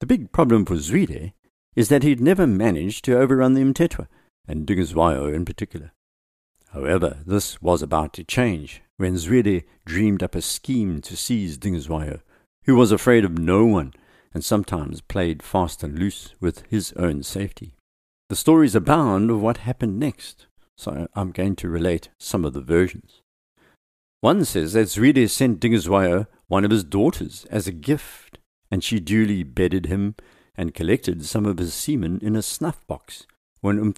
The 0.00 0.06
big 0.06 0.32
problem 0.32 0.64
for 0.64 0.76
Zwide 0.76 1.34
is 1.76 1.90
that 1.90 2.02
he'd 2.02 2.20
never 2.20 2.46
managed 2.46 3.04
to 3.04 3.16
overrun 3.16 3.52
the 3.52 3.60
Mthethwa, 3.60 4.08
and 4.48 4.66
Dingiswayo 4.66 5.32
in 5.32 5.44
particular. 5.44 5.92
However, 6.72 7.18
this 7.26 7.60
was 7.62 7.82
about 7.82 8.12
to 8.14 8.24
change 8.24 8.82
when 8.96 9.14
Zwide 9.14 9.64
dreamed 9.84 10.22
up 10.22 10.34
a 10.34 10.42
scheme 10.42 11.00
to 11.02 11.16
seize 11.16 11.58
Dingiswayo, 11.58 12.20
who 12.64 12.74
was 12.74 12.92
afraid 12.92 13.24
of 13.24 13.38
no 13.38 13.64
one 13.64 13.92
and 14.34 14.44
sometimes 14.44 15.00
played 15.00 15.42
fast 15.42 15.82
and 15.82 15.98
loose 15.98 16.34
with 16.40 16.64
his 16.68 16.92
own 16.94 17.22
safety. 17.22 17.74
The 18.28 18.36
stories 18.36 18.74
abound 18.74 19.30
of 19.30 19.40
what 19.40 19.58
happened 19.58 19.98
next, 19.98 20.46
so 20.76 21.08
I'm 21.14 21.30
going 21.30 21.56
to 21.56 21.68
relate 21.68 22.08
some 22.18 22.44
of 22.44 22.52
the 22.52 22.60
versions. 22.60 23.22
One 24.20 24.44
says 24.44 24.72
that 24.72 24.88
Zwide 24.88 25.30
sent 25.30 25.60
Dingiswayo 25.60 26.26
one 26.48 26.64
of 26.64 26.70
his 26.70 26.84
daughters 26.84 27.46
as 27.50 27.66
a 27.66 27.72
gift, 27.72 28.38
and 28.70 28.82
she 28.82 28.98
duly 28.98 29.42
bedded 29.42 29.86
him 29.86 30.16
and 30.56 30.74
collected 30.74 31.24
some 31.24 31.46
of 31.46 31.58
his 31.58 31.74
semen 31.74 32.18
in 32.22 32.36
a 32.36 32.42
snuff 32.42 32.86
box, 32.86 33.26
or 33.62 33.70
an 33.70 33.94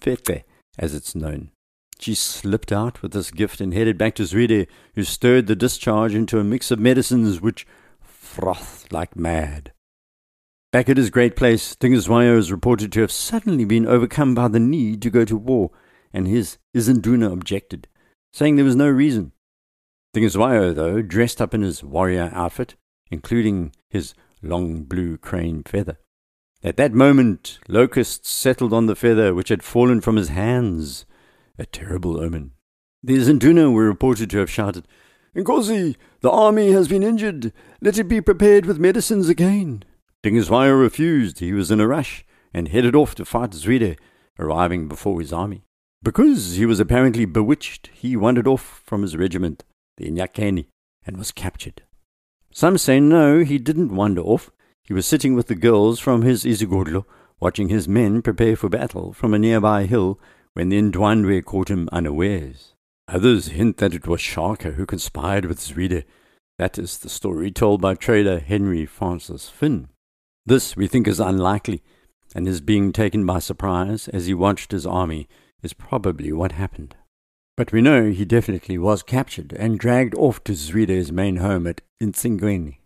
as 0.77 0.93
it's 0.93 1.15
known. 1.15 1.51
She 1.99 2.15
slipped 2.15 2.71
out 2.71 3.01
with 3.01 3.11
this 3.11 3.31
gift 3.31 3.59
and 3.59 3.73
headed 3.73 3.97
back 3.97 4.15
to 4.15 4.23
Zwide, 4.23 4.67
who 4.95 5.03
stirred 5.03 5.47
the 5.47 5.55
discharge 5.55 6.15
into 6.15 6.39
a 6.39 6.43
mix 6.43 6.71
of 6.71 6.79
medicines 6.79 7.41
which 7.41 7.67
frothed 8.01 8.93
like 8.93 9.15
mad. 9.15 9.73
Back 10.71 10.87
at 10.87 10.97
his 10.97 11.09
great 11.09 11.35
place, 11.35 11.75
Dingiswayo 11.75 12.37
is 12.37 12.51
reported 12.51 12.91
to 12.93 13.01
have 13.01 13.11
suddenly 13.11 13.65
been 13.65 13.87
overcome 13.87 14.35
by 14.35 14.47
the 14.47 14.59
need 14.59 15.01
to 15.01 15.09
go 15.09 15.25
to 15.25 15.35
war, 15.35 15.71
and 16.13 16.27
his 16.27 16.57
Izinduna 16.75 17.33
objected, 17.33 17.87
saying 18.31 18.55
there 18.55 18.65
was 18.65 18.75
no 18.75 18.87
reason. 18.87 19.31
Dingiswayo, 20.15 20.73
though, 20.73 21.01
dressed 21.01 21.41
up 21.41 21.53
in 21.53 21.63
his 21.63 21.83
warrior 21.83 22.29
outfit, 22.33 22.75
including 23.11 23.73
his 23.89 24.13
long 24.41 24.83
blue 24.83 25.17
crane 25.17 25.63
feather. 25.63 25.97
At 26.61 26.77
that 26.77 26.93
moment, 26.93 27.59
locusts 27.67 28.29
settled 28.29 28.73
on 28.73 28.85
the 28.85 28.95
feather 28.95 29.33
which 29.33 29.49
had 29.49 29.63
fallen 29.63 30.01
from 30.01 30.17
his 30.17 30.29
hands, 30.29 31.05
a 31.57 31.65
terrible 31.65 32.19
omen. 32.19 32.51
The 33.01 33.15
Izinduna 33.15 33.71
were 33.71 33.85
reported 33.85 34.29
to 34.31 34.39
have 34.39 34.49
shouted, 34.49 34.85
Nkosi, 35.35 35.95
the 36.21 36.31
army 36.31 36.71
has 36.71 36.87
been 36.87 37.03
injured. 37.03 37.53
Let 37.81 37.97
it 37.97 38.09
be 38.09 38.19
prepared 38.19 38.65
with 38.65 38.79
medicines 38.79 39.29
again. 39.29 39.83
Dingiswayo 40.21 40.77
refused. 40.79 41.39
He 41.39 41.53
was 41.53 41.71
in 41.71 41.79
a 41.79 41.87
rush 41.87 42.25
and 42.53 42.67
headed 42.67 42.95
off 42.95 43.15
to 43.15 43.25
fight 43.25 43.51
Zwide, 43.51 43.97
arriving 44.37 44.87
before 44.89 45.21
his 45.21 45.31
army. 45.31 45.63
Because 46.03 46.55
he 46.55 46.65
was 46.65 46.79
apparently 46.79 47.25
bewitched, 47.25 47.89
he 47.93 48.17
wandered 48.17 48.47
off 48.47 48.81
from 48.85 49.01
his 49.01 49.15
regiment, 49.15 49.63
the 49.97 50.09
Nyakeni, 50.09 50.65
and 51.05 51.15
was 51.15 51.31
captured. 51.31 51.83
Some 52.51 52.77
say 52.77 52.99
no, 52.99 53.43
he 53.43 53.57
didn't 53.59 53.95
wander 53.95 54.21
off. 54.21 54.51
He 54.89 54.95
was 54.95 55.05
sitting 55.05 55.35
with 55.35 55.45
the 55.45 55.55
girls 55.55 55.99
from 55.99 56.23
his 56.23 56.45
Izigodlo, 56.45 57.05
watching 57.39 57.69
his 57.69 57.87
men 57.87 58.23
prepare 58.23 58.55
for 58.55 58.69
battle 58.69 59.13
from 59.13 59.35
a 59.35 59.39
nearby 59.39 59.85
hill 59.85 60.19
when 60.53 60.69
the 60.69 60.81
Ndwandwe 60.81 61.45
caught 61.45 61.69
him 61.69 61.87
unawares. 61.91 62.73
Others 63.07 63.49
hint 63.49 63.77
that 63.77 63.93
it 63.93 64.07
was 64.07 64.19
Shaka 64.19 64.71
who 64.71 64.87
conspired 64.87 65.45
with 65.45 65.59
Zwide. 65.59 66.05
That 66.57 66.79
is 66.79 66.97
the 66.97 67.07
story 67.07 67.51
told 67.51 67.81
by 67.81 67.93
trader 67.93 68.39
Henry 68.39 68.87
Francis 68.87 69.47
Fynn. 69.47 69.89
This 70.47 70.75
we 70.75 70.87
think 70.87 71.07
is 71.07 71.19
unlikely, 71.19 71.83
and 72.33 72.47
his 72.47 72.59
being 72.59 72.91
taken 72.91 73.27
by 73.27 73.37
surprise 73.37 74.07
as 74.07 74.25
he 74.25 74.33
watched 74.33 74.71
his 74.71 74.87
army 74.87 75.29
is 75.61 75.73
probably 75.73 76.33
what 76.33 76.53
happened. 76.53 76.95
But 77.55 77.71
we 77.71 77.81
know 77.81 78.09
he 78.09 78.25
definitely 78.25 78.79
was 78.79 79.03
captured 79.03 79.53
and 79.53 79.77
dragged 79.77 80.15
off 80.15 80.43
to 80.45 80.53
Zwide's 80.53 81.11
main 81.11 81.35
home 81.35 81.67
at 81.67 81.81
Intsingweni. 82.01 82.78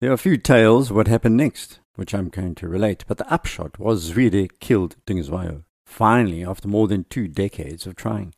There 0.00 0.10
are 0.10 0.14
a 0.14 0.18
few 0.18 0.38
tales 0.38 0.90
what 0.90 1.08
happened 1.08 1.36
next, 1.36 1.80
which 1.94 2.14
I'm 2.14 2.30
going 2.30 2.54
to 2.54 2.68
relate, 2.68 3.04
but 3.06 3.18
the 3.18 3.30
upshot 3.30 3.78
was 3.78 4.10
Zwide 4.10 4.58
killed 4.58 4.96
Dingiswayo, 5.06 5.64
finally 5.84 6.42
after 6.42 6.68
more 6.68 6.88
than 6.88 7.04
two 7.04 7.28
decades 7.28 7.86
of 7.86 7.96
trying. 7.96 8.32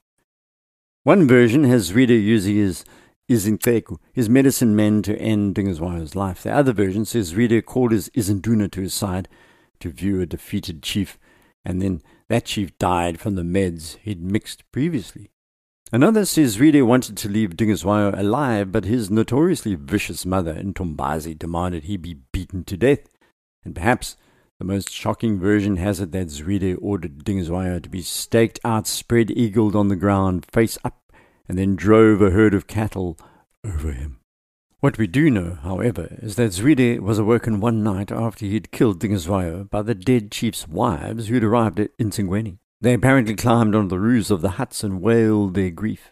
One 1.04 1.28
version 1.28 1.62
has 1.62 1.92
Zwide 1.92 2.20
using 2.20 2.56
his 2.56 2.84
Izinteku, 3.30 3.98
his 4.12 4.28
medicine 4.28 4.74
men 4.74 5.02
to 5.02 5.16
end 5.16 5.54
Dingiswayo's 5.54 6.16
life. 6.16 6.42
The 6.42 6.52
other 6.52 6.72
version 6.72 7.04
says 7.04 7.32
Zwide 7.32 7.64
called 7.64 7.92
his 7.92 8.08
Izinduna 8.10 8.68
to 8.72 8.80
his 8.80 8.92
side 8.92 9.28
to 9.78 9.90
view 9.90 10.20
a 10.20 10.26
defeated 10.26 10.82
chief, 10.82 11.16
and 11.64 11.80
then 11.80 12.02
that 12.28 12.46
chief 12.46 12.76
died 12.78 13.20
from 13.20 13.36
the 13.36 13.42
meds 13.42 13.98
he'd 13.98 14.20
mixed 14.20 14.68
previously. 14.72 15.30
Another 15.94 16.24
says 16.24 16.56
Zwide 16.56 16.86
wanted 16.86 17.18
to 17.18 17.28
leave 17.28 17.50
Dingiswayo 17.50 18.18
alive, 18.18 18.72
but 18.72 18.86
his 18.86 19.10
notoriously 19.10 19.74
vicious 19.74 20.24
mother, 20.24 20.54
Ntombazi, 20.54 21.38
demanded 21.38 21.84
he 21.84 21.98
be 21.98 22.14
beaten 22.32 22.64
to 22.64 22.78
death. 22.78 23.00
And 23.62 23.74
perhaps 23.74 24.16
the 24.58 24.64
most 24.64 24.90
shocking 24.90 25.38
version 25.38 25.76
has 25.76 26.00
it 26.00 26.10
that 26.12 26.28
Zwide 26.28 26.78
ordered 26.80 27.26
Dingiswayo 27.26 27.82
to 27.82 27.90
be 27.90 28.00
staked 28.00 28.58
out, 28.64 28.86
spread 28.86 29.30
eagled 29.32 29.76
on 29.76 29.88
the 29.88 29.96
ground, 29.96 30.46
face 30.50 30.78
up 30.82 31.12
and 31.46 31.58
then 31.58 31.76
drove 31.76 32.22
a 32.22 32.30
herd 32.30 32.54
of 32.54 32.66
cattle 32.66 33.18
over 33.62 33.92
him. 33.92 34.18
What 34.80 34.96
we 34.96 35.06
do 35.06 35.28
know, 35.28 35.58
however, 35.62 36.16
is 36.22 36.36
that 36.36 36.52
Zwide 36.52 37.00
was 37.00 37.18
awoken 37.18 37.60
one 37.60 37.84
night 37.84 38.10
after 38.10 38.46
he 38.46 38.54
had 38.54 38.72
killed 38.72 38.98
Dingiswayo 38.98 39.68
by 39.68 39.82
the 39.82 39.94
dead 39.94 40.32
chief's 40.32 40.66
wives 40.66 41.28
who 41.28 41.34
had 41.34 41.44
arrived 41.44 41.78
at 41.78 41.94
Intsingweni. 41.98 42.60
They 42.82 42.94
apparently 42.94 43.36
climbed 43.36 43.76
on 43.76 43.86
the 43.86 44.00
roofs 44.00 44.28
of 44.28 44.42
the 44.42 44.50
huts 44.50 44.82
and 44.82 45.00
wailed 45.00 45.54
their 45.54 45.70
grief. 45.70 46.10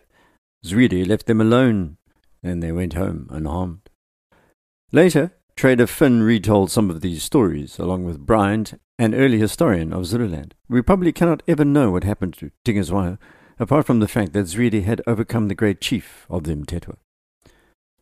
Zwide 0.65 1.09
left 1.09 1.27
them 1.27 1.41
alone, 1.41 1.97
and 2.45 2.62
they 2.62 2.71
went 2.71 2.93
home 2.93 3.27
unharmed. 3.29 3.91
Later, 4.93 5.33
Trader 5.57 5.89
Fynn 5.89 6.23
retold 6.23 6.71
some 6.71 6.89
of 6.89 7.00
these 7.00 7.25
stories, 7.25 7.81
along 7.81 8.05
with 8.05 8.25
Bryant, 8.25 8.81
an 9.00 9.17
early 9.17 9.41
historian 9.41 9.93
of 9.93 10.07
Zululand. 10.07 10.55
We 10.69 10.81
probably 10.81 11.11
cannot 11.11 11.43
ever 11.49 11.65
know 11.65 11.91
what 11.91 12.05
happened 12.05 12.35
to 12.35 12.53
Dingiswayo, 12.65 13.19
apart 13.59 13.85
from 13.85 13.99
the 13.99 14.07
fact 14.07 14.33
that 14.35 14.47
Zwide 14.47 14.85
had 14.85 15.03
overcome 15.09 15.49
the 15.49 15.57
great 15.57 15.81
chief 15.81 16.25
of 16.31 16.45
the 16.45 16.55
Mthethwa. 16.55 16.99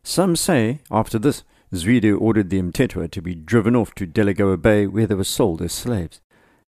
Some 0.03 0.35
say, 0.35 0.81
after 0.91 1.17
this, 1.17 1.43
Zwide 1.73 2.15
ordered 2.21 2.51
the 2.51 2.61
Mthethwa 2.61 3.09
to 3.09 3.21
be 3.21 3.33
driven 3.33 3.75
off 3.75 3.95
to 3.95 4.05
Delagoa 4.05 4.57
Bay 4.61 4.85
where 4.85 5.07
they 5.07 5.15
were 5.15 5.23
sold 5.23 5.63
as 5.63 5.73
slaves. 5.73 6.21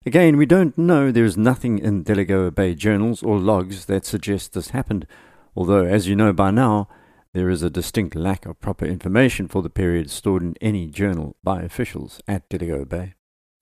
Again, 0.05 0.35
we 0.35 0.45
don't 0.45 0.77
know 0.77 1.11
there 1.11 1.23
is 1.23 1.37
nothing 1.37 1.79
in 1.79 2.03
Delagoa 2.03 2.51
Bay 2.53 2.75
journals 2.75 3.23
or 3.23 3.39
logs 3.39 3.85
that 3.85 4.05
suggest 4.05 4.51
this 4.51 4.71
happened, 4.71 5.07
although, 5.55 5.85
as 5.85 6.09
you 6.09 6.15
know 6.15 6.33
by 6.33 6.51
now, 6.51 6.89
there 7.33 7.49
is 7.49 7.63
a 7.63 7.69
distinct 7.69 8.13
lack 8.13 8.45
of 8.45 8.59
proper 8.59 8.85
information 8.85 9.47
for 9.47 9.61
the 9.61 9.69
period 9.69 10.09
stored 10.11 10.43
in 10.43 10.55
any 10.59 10.87
journal 10.87 11.37
by 11.41 11.61
officials 11.61 12.19
at 12.27 12.49
Delagoa 12.49 12.85
Bay. 12.85 13.13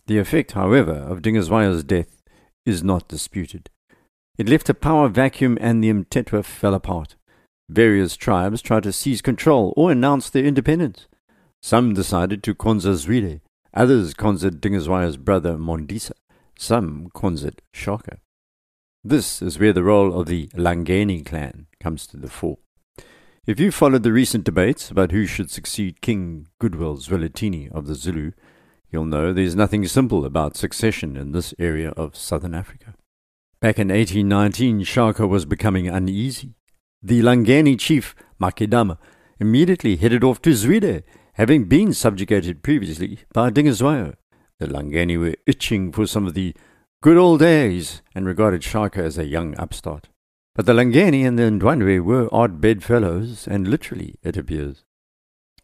The 0.07 0.17
effect, 0.17 0.53
however, 0.53 0.93
of 0.93 1.21
Dingiswayo's 1.21 1.83
death 1.83 2.23
is 2.65 2.83
not 2.83 3.07
disputed. 3.07 3.69
It 4.35 4.49
left 4.49 4.67
a 4.67 4.73
power 4.73 5.09
vacuum 5.09 5.59
and 5.61 5.83
the 5.83 5.93
Mthethwa 5.93 6.43
fell 6.43 6.73
apart. 6.73 7.17
Various 7.69 8.17
tribes 8.17 8.63
tried 8.63 8.83
to 8.83 8.91
seize 8.91 9.21
control 9.21 9.75
or 9.77 9.91
announce 9.91 10.31
their 10.31 10.43
independence. 10.45 11.07
Some 11.61 11.93
decided 11.93 12.41
to 12.43 12.55
Konza 12.55 12.93
Zwide, 12.93 13.41
others 13.75 14.15
Konzed 14.15 14.59
Dingiswayo's 14.59 15.17
brother 15.17 15.55
Mondisa, 15.55 16.13
some 16.61 17.09
Konzed 17.15 17.59
Shaka. 17.73 18.19
This 19.03 19.41
is 19.41 19.57
where 19.57 19.73
the 19.73 19.83
role 19.83 20.19
of 20.19 20.27
the 20.27 20.47
Langeni 20.49 21.25
clan 21.25 21.65
comes 21.79 22.05
to 22.07 22.17
the 22.17 22.29
fore. 22.29 22.59
If 23.47 23.59
you 23.59 23.71
followed 23.71 24.03
the 24.03 24.11
recent 24.11 24.43
debates 24.43 24.91
about 24.91 25.11
who 25.11 25.25
should 25.25 25.49
succeed 25.49 26.01
King 26.01 26.47
Goodwill 26.59 26.97
Zwelithini 26.97 27.71
of 27.71 27.87
the 27.87 27.95
Zulu, 27.95 28.33
you'll 28.91 29.05
know 29.05 29.33
there's 29.33 29.55
nothing 29.55 29.87
simple 29.87 30.23
about 30.23 30.55
succession 30.55 31.17
in 31.17 31.31
this 31.31 31.55
area 31.57 31.89
of 31.97 32.15
southern 32.15 32.53
Africa. 32.53 32.93
Back 33.59 33.79
in 33.79 33.87
1819, 33.87 34.83
Shaka 34.83 35.25
was 35.25 35.45
becoming 35.45 35.87
uneasy. 35.87 36.53
The 37.01 37.21
Langeni 37.21 37.79
chief, 37.79 38.13
Makidama, 38.39 38.99
immediately 39.39 39.95
headed 39.95 40.23
off 40.23 40.43
to 40.43 40.51
Zwide, 40.51 41.01
having 41.33 41.65
been 41.65 41.91
subjugated 41.93 42.61
previously 42.61 43.19
by 43.33 43.49
Dingiswayo. 43.49 44.13
The 44.61 44.67
Langeni 44.67 45.17
were 45.19 45.33
itching 45.47 45.91
for 45.91 46.05
some 46.05 46.27
of 46.27 46.35
the 46.35 46.53
good 47.01 47.17
old 47.17 47.39
days 47.39 48.03
and 48.13 48.27
regarded 48.27 48.63
Shaka 48.63 49.03
as 49.03 49.17
a 49.17 49.25
young 49.25 49.57
upstart. 49.57 50.09
But 50.53 50.67
the 50.67 50.73
Langeni 50.73 51.25
and 51.27 51.39
the 51.39 51.49
Ndwandwe 51.49 52.01
were 52.01 52.29
odd 52.31 52.61
bedfellows, 52.61 53.47
and 53.47 53.67
literally, 53.67 54.19
it 54.21 54.37
appears. 54.37 54.83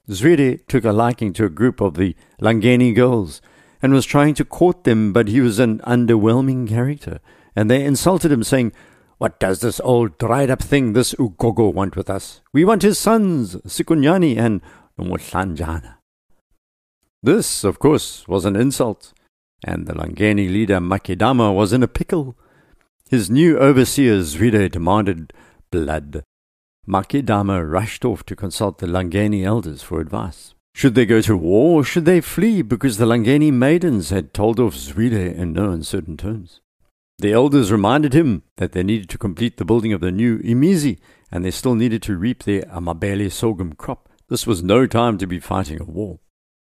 Zwide 0.10 0.66
took 0.66 0.84
a 0.84 0.92
liking 0.92 1.32
to 1.34 1.46
a 1.46 1.50
group 1.50 1.80
of 1.80 1.94
the 1.94 2.16
Langeni 2.42 2.96
girls, 2.96 3.40
and 3.84 3.94
was 3.94 4.08
trying 4.08 4.34
to 4.34 4.44
court 4.44 4.84
them, 4.84 5.14
but 5.14 5.28
he 5.28 5.42
was 5.42 5.60
an 5.60 5.78
underwhelming 5.82 6.68
character, 6.68 7.20
and 7.56 7.70
they 7.70 7.86
insulted 7.86 8.32
him, 8.32 8.42
saying, 8.42 8.72
What 9.20 9.40
does 9.40 9.60
this 9.60 9.80
old 9.82 10.18
dried 10.18 10.50
up 10.50 10.64
thing, 10.64 10.94
this 10.94 11.14
Ugogo, 11.20 11.72
want 11.72 11.96
with 11.96 12.10
us? 12.10 12.42
We 12.52 12.66
want 12.66 12.82
his 12.82 12.98
sons, 12.98 13.58
Sikhunyana 13.58 14.40
and 14.40 14.62
Nomahlanjana. 15.00 15.97
This, 17.24 17.64
of 17.64 17.80
course, 17.80 18.28
was 18.28 18.46
an 18.46 18.56
insult, 18.56 19.14
and 19.64 19.88
the 19.88 19.94
Langeni 19.94 20.50
leader 20.50 20.80
Makedama 20.80 21.54
was 21.54 21.74
in 21.74 21.84
a 21.84 21.88
pickle. 21.88 22.38
His 23.10 23.30
new 23.30 23.58
overseer 23.58 24.20
Zwide 24.20 24.72
demanded 24.72 25.34
blood. 25.72 26.24
Makedama 26.88 27.70
rushed 27.70 28.06
off 28.06 28.24
to 28.26 28.36
consult 28.36 28.78
the 28.78 28.88
Langeni 28.88 29.44
elders 29.44 29.82
for 29.82 30.00
advice. 30.00 30.54
Should 30.76 30.94
they 30.94 31.08
go 31.08 31.22
to 31.22 31.36
war 31.36 31.82
or 31.82 31.84
should 31.84 32.06
they 32.06 32.22
flee 32.22 32.62
because 32.62 32.98
the 32.98 33.06
Langeni 33.06 33.52
maidens 33.52 34.12
had 34.12 34.34
told 34.34 34.60
off 34.60 34.76
Zwide 34.76 35.36
in 35.36 35.54
no 35.54 35.72
uncertain 35.72 36.18
terms? 36.18 36.62
The 37.18 37.34
elders 37.34 37.72
reminded 37.72 38.14
him 38.14 38.44
that 38.58 38.74
they 38.74 38.84
needed 38.84 39.10
to 39.10 39.18
complete 39.18 39.58
the 39.58 39.66
building 39.66 39.92
of 39.92 40.02
the 40.02 40.12
new 40.12 40.38
Imizi 40.40 41.00
and 41.32 41.44
they 41.44 41.50
still 41.50 41.74
needed 41.74 42.04
to 42.04 42.16
reap 42.16 42.44
their 42.44 42.62
Amabele 42.64 43.32
sorghum 43.32 43.74
crop. 43.74 44.08
This 44.30 44.46
was 44.46 44.62
no 44.62 44.86
time 44.86 45.18
to 45.18 45.26
be 45.26 45.40
fighting 45.40 45.82
a 45.82 45.84
war. 45.84 46.20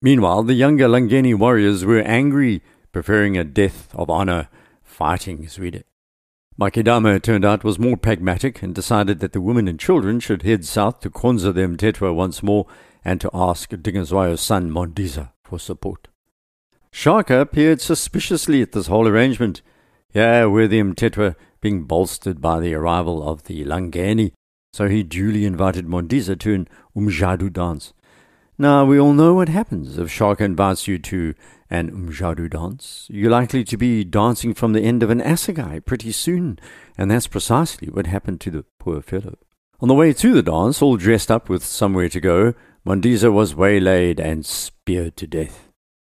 Meanwhile, 0.04 0.42
the 0.42 0.52
younger 0.52 0.86
Langeni 0.86 1.34
warriors 1.34 1.82
were 1.82 2.02
angry, 2.02 2.60
preferring 2.92 3.38
a 3.38 3.42
death 3.42 3.88
of 3.94 4.10
honor 4.10 4.50
fighting 4.82 5.46
Zwide. 5.46 5.84
Makidama, 6.60 7.16
it 7.16 7.22
turned 7.22 7.42
out, 7.42 7.64
was 7.64 7.78
more 7.78 7.96
pragmatic 7.96 8.62
and 8.62 8.74
decided 8.74 9.20
that 9.20 9.32
the 9.32 9.40
women 9.40 9.66
and 9.66 9.80
children 9.80 10.20
should 10.20 10.42
head 10.42 10.66
south 10.66 11.00
to 11.00 11.08
Konza 11.08 11.52
the 11.52 11.62
Mthethwa 11.62 12.14
once 12.14 12.42
more 12.42 12.66
and 13.02 13.18
to 13.22 13.30
ask 13.32 13.70
Dingiswayo's 13.70 14.42
son 14.42 14.70
Mondiza 14.70 15.32
for 15.42 15.58
support. 15.58 16.08
Shaka 16.90 17.46
peered 17.46 17.80
suspiciously 17.80 18.60
at 18.60 18.72
this 18.72 18.88
whole 18.88 19.08
arrangement. 19.08 19.62
Here 20.12 20.50
were 20.50 20.68
the 20.68 20.80
Mthethwa 20.80 21.34
being 21.62 21.84
bolstered 21.84 22.42
by 22.42 22.60
the 22.60 22.74
arrival 22.74 23.26
of 23.26 23.44
the 23.44 23.64
Langeni, 23.64 24.32
so 24.70 24.86
he 24.86 25.02
duly 25.02 25.46
invited 25.46 25.86
Mondiza 25.86 26.38
to 26.40 26.52
an 26.52 26.68
Umjadu 26.94 27.50
dance. 27.50 27.94
Now, 28.56 28.84
we 28.84 29.00
all 29.00 29.14
know 29.14 29.34
what 29.34 29.48
happens 29.48 29.98
if 29.98 30.12
Shaka 30.12 30.44
invites 30.44 30.86
you 30.86 30.96
to 30.98 31.34
an 31.70 31.90
Umjadu 31.90 32.48
dance. 32.48 33.08
You're 33.10 33.30
likely 33.30 33.64
to 33.64 33.76
be 33.76 34.04
dancing 34.04 34.54
from 34.54 34.72
the 34.72 34.82
end 34.82 35.02
of 35.02 35.10
an 35.10 35.20
assegai 35.20 35.84
pretty 35.84 36.12
soon, 36.12 36.60
and 36.96 37.10
that's 37.10 37.26
precisely 37.26 37.88
what 37.88 38.06
happened 38.06 38.40
to 38.42 38.52
the 38.52 38.64
poor 38.78 39.02
fellow. 39.02 39.38
On 39.80 39.88
the 39.88 39.94
way 39.94 40.12
to 40.12 40.32
the 40.32 40.42
dance, 40.42 40.80
all 40.80 40.96
dressed 40.96 41.32
up 41.32 41.48
with 41.48 41.64
somewhere 41.64 42.08
to 42.08 42.20
go, 42.20 42.54
Mondiza 42.86 43.32
was 43.32 43.56
waylaid 43.56 44.20
and 44.20 44.46
speared 44.46 45.16
to 45.16 45.26
death. 45.26 45.68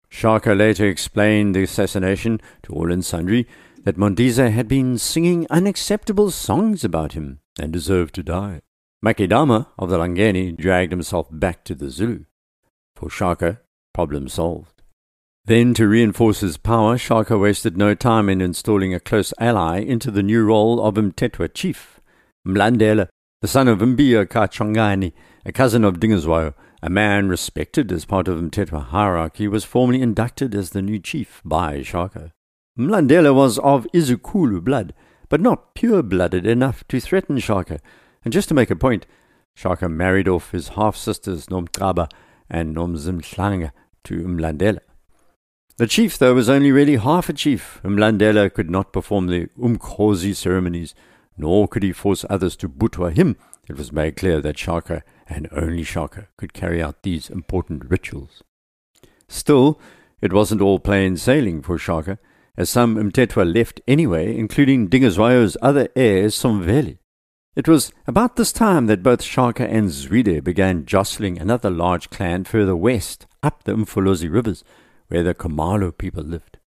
Shaka 0.09 0.51
later 0.51 0.85
explained 0.89 1.55
the 1.55 1.63
assassination 1.63 2.41
to 2.63 2.73
all 2.73 2.91
and 2.91 3.05
sundry 3.05 3.47
that 3.85 3.95
Mondiza 3.95 4.51
had 4.51 4.67
been 4.67 4.97
singing 4.97 5.47
unacceptable 5.49 6.31
songs 6.31 6.83
about 6.83 7.13
him 7.13 7.39
and 7.57 7.71
deserved 7.71 8.13
to 8.15 8.23
die. 8.23 8.59
Makidama 9.05 9.67
of 9.77 9.91
the 9.91 9.99
Langeni 9.99 10.57
dragged 10.57 10.91
himself 10.91 11.27
back 11.31 11.63
to 11.65 11.75
the 11.75 11.91
Zulu. 11.91 12.25
For 12.95 13.07
Shaka, 13.07 13.61
problem 13.93 14.27
solved. 14.27 14.81
Then, 15.45 15.75
to 15.75 15.87
reinforce 15.87 16.39
his 16.39 16.57
power, 16.57 16.97
Shaka 16.97 17.37
wasted 17.37 17.77
no 17.77 17.93
time 17.93 18.29
in 18.29 18.41
installing 18.41 18.95
a 18.95 18.99
close 18.99 19.31
ally 19.39 19.77
into 19.77 20.09
the 20.09 20.23
new 20.23 20.43
role 20.43 20.83
of 20.83 20.95
Mthethwa 20.95 21.53
chief. 21.53 22.01
Mlandela, 22.47 23.07
the 23.43 23.47
son 23.47 23.67
of 23.67 23.77
Mbia 23.77 24.25
Kachongani, 24.25 25.13
a 25.45 25.51
cousin 25.51 25.83
of 25.83 25.99
Dingiswayo, 25.99 26.55
a 26.81 26.89
man 26.89 27.29
respected 27.29 27.91
as 27.91 28.05
part 28.05 28.27
of 28.27 28.39
Mthethwa 28.39 28.85
hierarchy, 28.85 29.47
was 29.47 29.63
formally 29.63 30.01
inducted 30.01 30.55
as 30.55 30.71
the 30.71 30.81
new 30.81 30.97
chief 30.97 31.43
by 31.45 31.83
Shaka. 31.83 32.31
Mlandela 32.79 33.35
was 33.35 33.59
of 33.59 33.85
Izukulu 33.93 34.63
blood, 34.63 34.95
but 35.29 35.41
not 35.41 35.75
pure-blooded 35.75 36.47
enough 36.47 36.83
to 36.87 36.99
threaten 36.99 37.37
Shaka, 37.37 37.79
and 38.25 38.33
just 38.33 38.49
to 38.49 38.53
make 38.53 38.71
a 38.71 38.75
point, 38.75 39.05
Shaka 39.53 39.87
married 39.87 40.27
off 40.27 40.51
his 40.51 40.69
half-sisters 40.69 41.45
Nomtraba 41.45 42.11
and 42.49 42.75
Nomzimhlanga 42.75 43.71
to 44.03 44.23
Mlandela. 44.23 44.79
The 45.77 45.87
chief, 45.87 46.17
though, 46.17 46.33
was 46.33 46.49
only 46.49 46.71
really 46.71 46.95
half 46.95 47.29
a 47.29 47.33
chief. 47.33 47.79
Mlandela 47.83 48.53
could 48.53 48.69
not 48.69 48.91
perform 48.91 49.27
the 49.27 49.47
Umkhosi 49.59 50.35
ceremonies, 50.35 50.95
nor 51.37 51.67
could 51.67 51.83
he 51.83 51.91
force 51.91 52.25
others 52.29 52.55
to 52.57 52.69
butwa 52.69 53.15
him. 53.15 53.35
It 53.67 53.77
was 53.77 53.91
made 53.91 54.15
clear 54.15 54.41
that 54.41 54.57
Shaka, 54.57 55.03
and 55.27 55.49
only 55.51 55.83
Shaka, 55.83 56.27
could 56.37 56.53
carry 56.53 56.81
out 56.81 57.03
these 57.03 57.29
important 57.29 57.89
rituals. 57.89 58.41
Still, 59.27 59.79
it 60.21 60.33
wasn't 60.33 60.61
all 60.61 60.79
plain 60.79 61.17
sailing 61.17 61.61
for 61.61 61.77
Shaka, 61.77 62.19
as 62.57 62.69
some 62.69 62.95
Mthethwa 62.95 63.53
left 63.53 63.81
anyway, 63.87 64.37
including 64.37 64.87
Dingiswayo's 64.87 65.57
other 65.61 65.89
heir, 65.95 66.27
Somveli. 66.27 66.99
It 67.55 67.69
was 67.69 67.93
about 68.05 68.35
this 68.35 68.51
time 68.51 68.87
that 68.87 69.01
both 69.01 69.21
Shaka 69.23 69.65
and 69.65 69.87
Zwide 69.87 70.43
began 70.43 70.85
jostling 70.85 71.39
another 71.39 71.69
large 71.69 72.09
clan 72.09 72.43
further 72.43 72.75
west, 72.75 73.27
up 73.41 73.63
the 73.63 73.71
Umfolozi 73.71 74.29
rivers, 74.29 74.65
where 75.07 75.23
the 75.23 75.33
Khumalo 75.33 75.97
people 75.97 76.23
lived. 76.23 76.57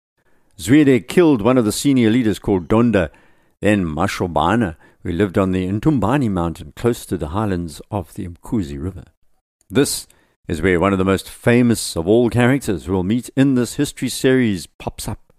Zwide 0.58 1.06
killed 1.06 1.42
one 1.42 1.58
of 1.58 1.66
the 1.66 1.72
senior 1.72 2.08
leaders 2.08 2.38
called 2.38 2.68
Donda, 2.68 3.10
then 3.60 3.84
Mashobana, 3.84 4.76
who 5.02 5.12
lived 5.12 5.36
on 5.36 5.52
the 5.52 5.68
Ntumbani 5.68 6.30
mountain 6.30 6.72
close 6.74 7.04
to 7.04 7.18
the 7.18 7.28
highlands 7.28 7.82
of 7.90 8.14
the 8.14 8.26
Mkuzi 8.26 8.82
River. 8.82 9.04
This 9.68 10.06
is 10.48 10.62
where 10.62 10.80
one 10.80 10.92
of 10.92 10.98
the 10.98 11.04
most 11.04 11.28
famous 11.28 11.98
of 11.98 12.08
all 12.08 12.30
characters 12.30 12.88
we'll 12.88 13.02
meet 13.02 13.28
in 13.36 13.56
this 13.56 13.74
history 13.74 14.08
series 14.08 14.66
pops 14.66 15.06
up. 15.06 15.34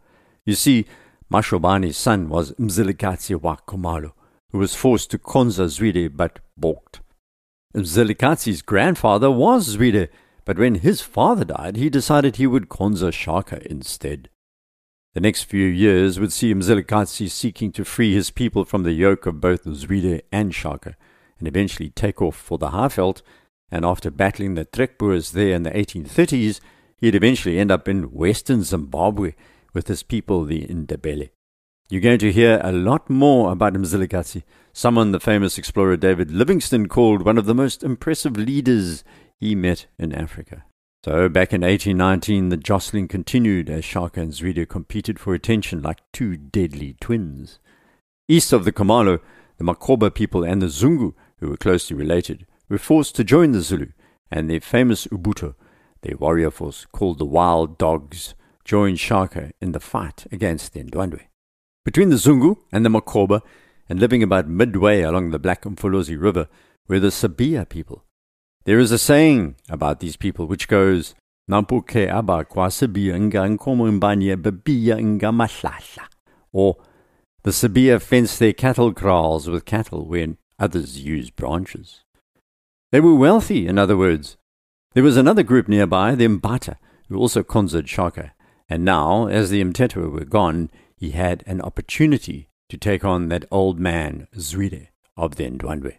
You 0.45 0.53
see, 0.53 0.85
Mashobani's 1.31 1.97
son 1.97 2.29
was 2.29 2.51
Mzilikazi 2.53 3.41
wa 3.41 3.57
Khumalo, 3.67 4.11
who 4.51 4.57
was 4.57 4.75
forced 4.75 5.11
to 5.11 5.17
Konza 5.17 5.63
Zwide 5.65 6.15
but 6.15 6.39
balked. 6.57 7.01
Mzilikazi's 7.75 8.61
grandfather 8.61 9.29
was 9.29 9.77
Zwide, 9.77 10.09
but 10.43 10.57
when 10.57 10.75
his 10.75 11.01
father 11.01 11.45
died, 11.45 11.75
he 11.75 11.89
decided 11.89 12.35
he 12.35 12.47
would 12.47 12.69
Konza 12.69 13.11
Shaka 13.11 13.61
instead. 13.69 14.29
The 15.13 15.21
next 15.21 15.43
few 15.43 15.67
years 15.67 16.19
would 16.19 16.33
see 16.33 16.53
Mzilikazi 16.53 17.29
seeking 17.29 17.71
to 17.73 17.85
free 17.85 18.13
his 18.13 18.31
people 18.31 18.65
from 18.65 18.83
the 18.83 18.93
yoke 18.93 19.25
of 19.25 19.41
both 19.41 19.65
Zwide 19.65 20.21
and 20.31 20.53
Shaka, 20.53 20.95
and 21.37 21.47
eventually 21.47 21.89
take 21.89 22.21
off 22.21 22.35
for 22.35 22.57
the 22.57 22.69
Highveld, 22.69 23.21
and 23.71 23.85
after 23.85 24.09
battling 24.09 24.55
the 24.55 24.65
Trekboers 24.65 25.31
there 25.31 25.55
in 25.55 25.63
the 25.63 25.71
1830s, 25.71 26.59
he'd 26.97 27.15
eventually 27.15 27.59
end 27.59 27.71
up 27.71 27.87
in 27.87 28.11
western 28.11 28.63
Zimbabwe 28.63 29.33
with 29.73 29.87
his 29.87 30.03
people, 30.03 30.45
the 30.45 30.65
Ndebele. 30.65 31.29
You're 31.91 32.01
going 32.01 32.19
to 32.19 32.31
hear 32.31 32.61
a 32.63 32.71
lot 32.71 33.09
more 33.09 33.51
about 33.51 33.73
Mzilikazi, 33.73 34.43
someone 34.71 35.11
the 35.11 35.19
famous 35.19 35.57
explorer 35.57 35.97
David 35.97 36.29
Livingstone 36.29 36.87
called 36.87 37.25
one 37.25 37.39
of 37.39 37.47
the 37.47 37.55
most 37.55 37.81
impressive 37.81 38.37
leaders 38.37 39.03
he 39.39 39.55
met 39.55 39.87
in 39.97 40.13
Africa. 40.13 40.65
So, 41.03 41.27
back 41.29 41.51
in 41.51 41.61
1819, 41.61 42.49
the 42.49 42.57
jostling 42.57 43.07
continued 43.07 43.71
as 43.71 43.83
Shaka 43.83 44.21
and 44.21 44.31
Zwide 44.31 44.69
competed 44.69 45.19
for 45.19 45.33
attention 45.33 45.81
like 45.81 45.97
two 46.13 46.37
deadly 46.37 46.95
twins. 47.01 47.57
East 48.27 48.53
of 48.53 48.65
the 48.65 48.71
Khumalo, 48.71 49.19
the 49.57 49.63
Makoba 49.63 50.13
people 50.13 50.43
and 50.43 50.61
the 50.61 50.67
Zungu, 50.67 51.15
who 51.39 51.49
were 51.49 51.57
closely 51.57 51.97
related, 51.97 52.45
were 52.69 52.77
forced 52.77 53.15
to 53.15 53.23
join 53.23 53.51
the 53.51 53.61
Zulu, 53.61 53.87
and 54.29 54.47
their 54.47 54.61
famous 54.61 55.07
Ubuto, 55.07 55.55
their 56.03 56.17
warrior 56.17 56.51
force 56.51 56.85
called 56.91 57.17
the 57.17 57.25
Wild 57.25 57.79
Dogs, 57.79 58.35
joined 58.63 58.99
Shaka 58.99 59.53
in 59.59 59.71
the 59.71 59.79
fight 59.79 60.27
against 60.31 60.73
the 60.73 60.83
Ndwandwe. 60.83 61.21
Between 61.89 62.11
the 62.11 62.17
Zungu 62.17 62.57
and 62.71 62.85
the 62.85 62.89
Makoba, 62.89 63.41
and 63.89 63.99
living 63.99 64.21
about 64.21 64.47
midway 64.47 65.01
along 65.01 65.31
the 65.31 65.39
Black 65.39 65.63
Umfolozi 65.63 66.21
River, 66.21 66.47
were 66.87 66.99
the 66.99 67.07
Sabia 67.07 67.67
people. 67.67 68.03
There 68.65 68.77
is 68.77 68.91
a 68.91 68.99
saying 68.99 69.55
about 69.71 69.99
these 69.99 70.15
people 70.15 70.45
which 70.45 70.67
goes, 70.67 71.15
Nampuke 71.49 72.07
aba 72.07 72.45
kwa 72.45 72.67
Sabia 72.67 73.19
nga 73.19 73.39
nkomo 73.39 73.91
mbanye 73.91 74.35
babia 74.35 75.03
nga 75.03 75.31
mahlahla. 75.31 76.05
Or, 76.53 76.77
the 77.41 77.49
Sabia 77.49 77.99
fence 77.99 78.37
their 78.37 78.53
cattle 78.53 78.93
kraals 78.93 79.47
with 79.47 79.65
cattle 79.65 80.05
when 80.05 80.37
others 80.59 81.03
use 81.03 81.31
branches. 81.31 82.01
They 82.91 82.99
were 82.99 83.15
wealthy, 83.15 83.65
in 83.65 83.79
other 83.79 83.97
words. 83.97 84.37
There 84.93 85.01
was 85.01 85.17
another 85.17 85.41
group 85.41 85.67
nearby, 85.67 86.13
the 86.13 86.27
Mbata, 86.27 86.75
who 87.07 87.17
also 87.17 87.41
conjured 87.41 87.89
Shaka, 87.89 88.33
and 88.69 88.85
now, 88.85 89.25
as 89.25 89.49
the 89.49 89.63
Mthethwa 89.63 90.11
were 90.11 90.25
gone, 90.25 90.69
he 90.99 91.11
had 91.11 91.45
an 91.47 91.61
opportunity 91.61 92.49
to 92.67 92.77
take 92.77 93.05
on 93.05 93.29
that 93.29 93.45
old 93.49 93.79
man, 93.79 94.27
Zwide, 94.35 94.89
of 95.15 95.37
the 95.37 95.49
Ndwandwe. 95.49 95.97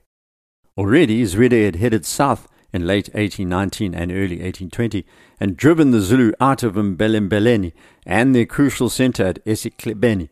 Already, 0.77 1.23
Zwide 1.23 1.65
had 1.65 1.77
headed 1.77 2.05
south 2.05 2.47
in 2.71 2.87
late 2.87 3.09
1819 3.15 3.95
and 3.95 4.13
early 4.13 4.43
1820 4.43 5.07
and 5.41 5.57
driven 5.57 5.91
the 5.91 6.01
Zulu 6.01 6.33
out 6.39 6.63
of 6.63 6.75
Mbelembeleni 6.75 7.73
and 8.05 8.35
their 8.35 8.45
crucial 8.45 8.91
center 8.91 9.25
at 9.25 9.45
esiklebeni. 9.47 10.29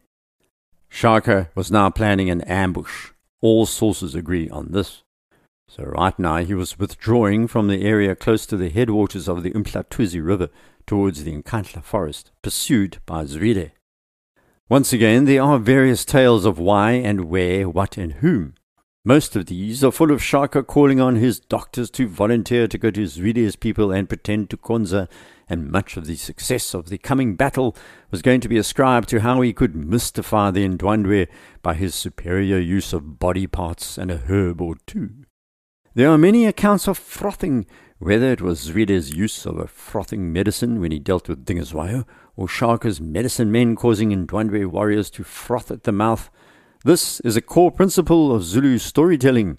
Shaka 0.91 1.49
was 1.55 1.71
now 1.71 1.89
planning 1.89 2.29
an 2.29 2.43
ambush. 2.43 3.13
All 3.41 3.65
sources 3.65 4.15
agree 4.15 4.51
on 4.51 4.73
this. 4.73 5.03
So 5.67 5.85
right 5.85 6.19
now 6.19 6.39
he 6.39 6.53
was 6.53 6.79
withdrawing 6.79 7.49
from 7.49 7.69
the 7.69 7.83
area 7.83 8.15
close 8.15 8.45
to 8.47 8.57
the 8.59 8.71
headwaters 8.71 9.29
of 9.29 9.43
the 9.43 9.53
Umhlathuze 9.53 10.23
River 10.23 10.51
towards 10.87 11.25
the 11.25 11.43
Nkandla 11.43 11.83
forest, 11.83 12.33
pursued 12.43 12.99
by 13.07 13.25
Zwide. 13.25 13.73
Once 14.71 14.93
again, 14.93 15.25
there 15.25 15.43
are 15.43 15.59
various 15.59 16.05
tales 16.05 16.45
of 16.45 16.59
why 16.59 16.93
and 16.93 17.25
where, 17.25 17.67
what 17.67 17.97
and 17.97 18.15
whom. 18.15 18.55
Most 19.03 19.35
of 19.35 19.47
these 19.47 19.83
are 19.83 19.91
full 19.91 20.11
of 20.11 20.23
Shaka 20.23 20.63
calling 20.63 21.01
on 21.01 21.17
his 21.17 21.41
doctors 21.41 21.89
to 21.93 22.07
volunteer 22.07 22.69
to 22.69 22.77
go 22.77 22.91
to 22.91 23.07
Zwide's 23.07 23.57
people 23.57 23.91
and 23.91 24.11
pretend 24.11 24.51
to 24.51 24.59
Konza, 24.59 25.09
and 25.49 25.71
much 25.71 25.97
of 25.97 26.05
the 26.05 26.17
success 26.17 26.75
of 26.75 26.91
the 26.91 26.99
coming 26.99 27.35
battle 27.35 27.75
was 28.11 28.21
going 28.21 28.43
to 28.43 28.49
be 28.49 28.59
ascribed 28.59 29.09
to 29.09 29.21
how 29.21 29.41
he 29.41 29.55
could 29.55 29.75
mystify 29.75 30.51
the 30.51 30.69
Ndwandwe 30.69 31.29
by 31.63 31.73
his 31.73 31.95
superior 31.95 32.59
use 32.59 32.93
of 32.93 33.19
body 33.19 33.47
parts 33.47 33.97
and 33.97 34.11
a 34.11 34.19
herb 34.19 34.61
or 34.61 34.75
two. 34.87 35.25
There 35.95 36.11
are 36.11 36.19
many 36.19 36.45
accounts 36.45 36.87
of 36.87 36.99
frothing, 36.99 37.65
whether 37.99 38.31
it 38.31 38.43
was 38.43 38.69
Zwide's 38.69 39.17
use 39.17 39.47
of 39.47 39.57
a 39.57 39.67
frothing 39.67 40.31
medicine 40.31 40.79
when 40.79 40.93
he 40.93 40.99
dealt 40.99 41.27
with 41.27 41.47
Dingiswayo, 41.47 42.05
Shaka's 42.47 43.01
medicine 43.01 43.51
men 43.51 43.75
causing 43.75 44.11
Ndwandwe 44.11 44.67
warriors 44.67 45.11
to 45.11 45.25
froth 45.25 45.71
at 45.71 45.83
the 45.83 45.93
mouth. 45.93 46.31
This 46.85 47.19
is 47.21 47.37
a 47.37 47.41
core 47.41 47.73
principle 47.73 48.35
of 48.35 48.45
Zulu 48.45 48.79
storytelling. 48.79 49.59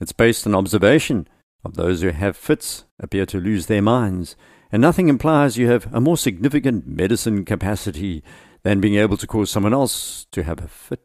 It's 0.00 0.12
based 0.12 0.46
on 0.46 0.54
observation 0.54 1.26
of 1.64 1.74
those 1.74 2.02
who 2.02 2.10
have 2.10 2.36
fits 2.36 2.84
appear 2.98 3.26
to 3.26 3.40
lose 3.40 3.66
their 3.66 3.82
minds, 3.82 4.36
and 4.72 4.82
nothing 4.82 5.08
implies 5.08 5.56
you 5.56 5.68
have 5.68 5.92
a 5.94 6.00
more 6.00 6.16
significant 6.16 6.86
medicine 6.86 7.44
capacity 7.44 8.22
than 8.62 8.80
being 8.80 8.96
able 8.96 9.16
to 9.16 9.26
cause 9.26 9.50
someone 9.50 9.74
else 9.74 10.26
to 10.32 10.42
have 10.42 10.62
a 10.62 10.68
fit. 10.68 11.04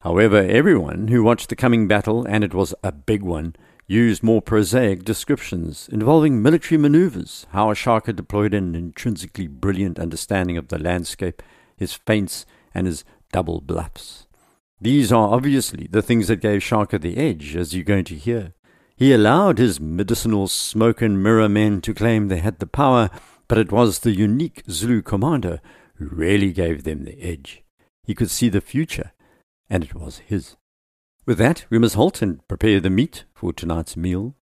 However, 0.00 0.38
everyone 0.38 1.08
who 1.08 1.22
watched 1.22 1.48
the 1.48 1.56
coming 1.56 1.86
battle, 1.86 2.24
and 2.24 2.42
it 2.42 2.54
was 2.54 2.74
a 2.82 2.90
big 2.90 3.22
one, 3.22 3.54
used 3.86 4.22
more 4.22 4.40
prosaic 4.40 5.04
descriptions 5.04 5.88
involving 5.92 6.42
military 6.42 6.78
maneuvers, 6.78 7.46
how 7.50 7.68
Ashaka 7.68 8.14
deployed 8.14 8.54
an 8.54 8.74
intrinsically 8.74 9.48
brilliant 9.48 9.98
understanding 9.98 10.56
of 10.56 10.68
the 10.68 10.78
landscape, 10.78 11.42
his 11.76 11.92
feints, 11.92 12.46
and 12.74 12.86
his 12.86 13.04
double 13.32 13.60
bluffs. 13.60 14.26
These 14.80 15.12
are 15.12 15.32
obviously 15.32 15.88
the 15.90 16.02
things 16.02 16.28
that 16.28 16.40
gave 16.40 16.62
Shaka 16.62 16.98
the 16.98 17.16
edge, 17.16 17.54
as 17.54 17.74
you're 17.74 17.84
going 17.84 18.04
to 18.04 18.16
hear. 18.16 18.54
He 18.96 19.12
allowed 19.12 19.58
his 19.58 19.80
medicinal 19.80 20.48
smoke 20.48 21.02
and 21.02 21.22
mirror 21.22 21.48
men 21.48 21.80
to 21.82 21.94
claim 21.94 22.28
they 22.28 22.38
had 22.38 22.58
the 22.58 22.66
power, 22.66 23.10
but 23.48 23.58
it 23.58 23.72
was 23.72 24.00
the 24.00 24.12
unique 24.12 24.62
Zulu 24.70 25.02
commander 25.02 25.60
who 25.94 26.06
really 26.06 26.52
gave 26.52 26.84
them 26.84 27.04
the 27.04 27.20
edge. 27.20 27.62
He 28.04 28.14
could 28.14 28.30
see 28.30 28.48
the 28.48 28.60
future, 28.60 29.12
and 29.68 29.84
it 29.84 29.94
was 29.94 30.18
his. 30.18 30.56
With 31.24 31.38
that, 31.38 31.66
we 31.70 31.78
must 31.78 31.94
halt 31.94 32.20
and 32.20 32.46
prepare 32.48 32.80
the 32.80 32.90
meat 32.90 33.24
for 33.32 33.52
tonight's 33.52 33.96
meal. 33.96 34.34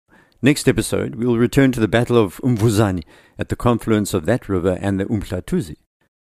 Next 0.41 0.65
episode, 0.65 1.15
we 1.15 1.25
will 1.25 1.37
return 1.37 1.73
to 1.73 1.79
the 1.81 1.89
Battle 1.89 2.17
of 2.17 2.37
Umvuzani 2.37 3.03
at 3.37 3.49
the 3.49 3.57
confluence 3.57 4.13
of 4.13 4.25
that 4.25 4.47
river 4.47 4.77
and 4.79 4.97
the 4.97 5.05
Umhlathuze. 5.05 5.75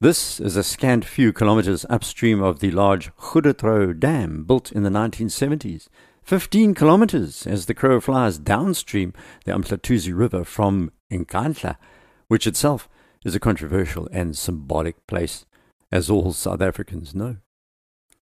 This 0.02 0.42
is 0.42 0.58
a 0.58 0.64
scant 0.64 1.06
few 1.06 1.32
kilometers 1.32 1.86
upstream 1.90 2.44
of 2.44 2.60
the 2.60 2.72
large 2.72 3.16
Goedertrouw 3.16 3.98
Dam 3.98 4.44
built 4.44 4.70
in 4.74 4.84
the 4.84 4.90
1970s. 4.90 5.88
15 6.24 6.74
kilometers 6.74 7.48
as 7.48 7.68
the 7.68 7.74
crow 7.74 8.02
flies 8.02 8.38
downstream 8.38 9.14
the 9.46 9.54
Umhlathuze 9.54 10.14
River 10.14 10.44
from 10.44 10.92
Nkandla, 11.10 11.78
which 12.28 12.46
itself 12.46 12.90
is 13.24 13.34
a 13.34 13.40
controversial 13.40 14.10
and 14.12 14.38
symbolic 14.38 15.08
place, 15.08 15.46
as 15.90 16.10
all 16.10 16.34
South 16.34 16.62
Africans 16.62 17.16
know. 17.16 17.38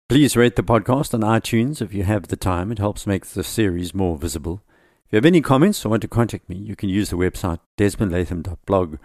Please 0.07 0.37
rate 0.37 0.55
the 0.55 0.61
podcast 0.61 1.15
on 1.15 1.21
iTunes 1.21 1.81
if 1.81 1.91
you 1.91 2.03
have 2.03 2.27
the 2.27 2.35
time. 2.35 2.71
It 2.71 2.77
helps 2.77 3.07
make 3.07 3.25
the 3.25 3.43
series 3.43 3.95
more 3.95 4.19
visible. 4.19 4.61
If 5.07 5.13
you 5.13 5.17
have 5.17 5.25
any 5.25 5.41
comments 5.41 5.83
or 5.83 5.89
want 5.89 6.03
to 6.03 6.07
contact 6.07 6.47
me, 6.47 6.57
you 6.57 6.75
can 6.75 6.89
use 6.89 7.09
the 7.09 7.17
website 7.17 7.57
desmondlatham.blog 7.75 8.99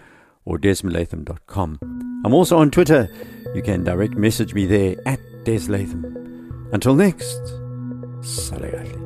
or 0.44 0.58
desmondlatham.com. 0.58 1.78
I'm 2.22 2.34
also 2.34 2.58
on 2.58 2.70
Twitter. 2.70 3.08
You 3.54 3.62
can 3.62 3.82
direct 3.82 4.12
message 4.14 4.52
me 4.52 4.66
there 4.66 4.96
at 5.06 5.20
deslatham. 5.44 6.68
Until 6.70 6.94
next, 6.94 7.40
Salagali. 8.20 9.00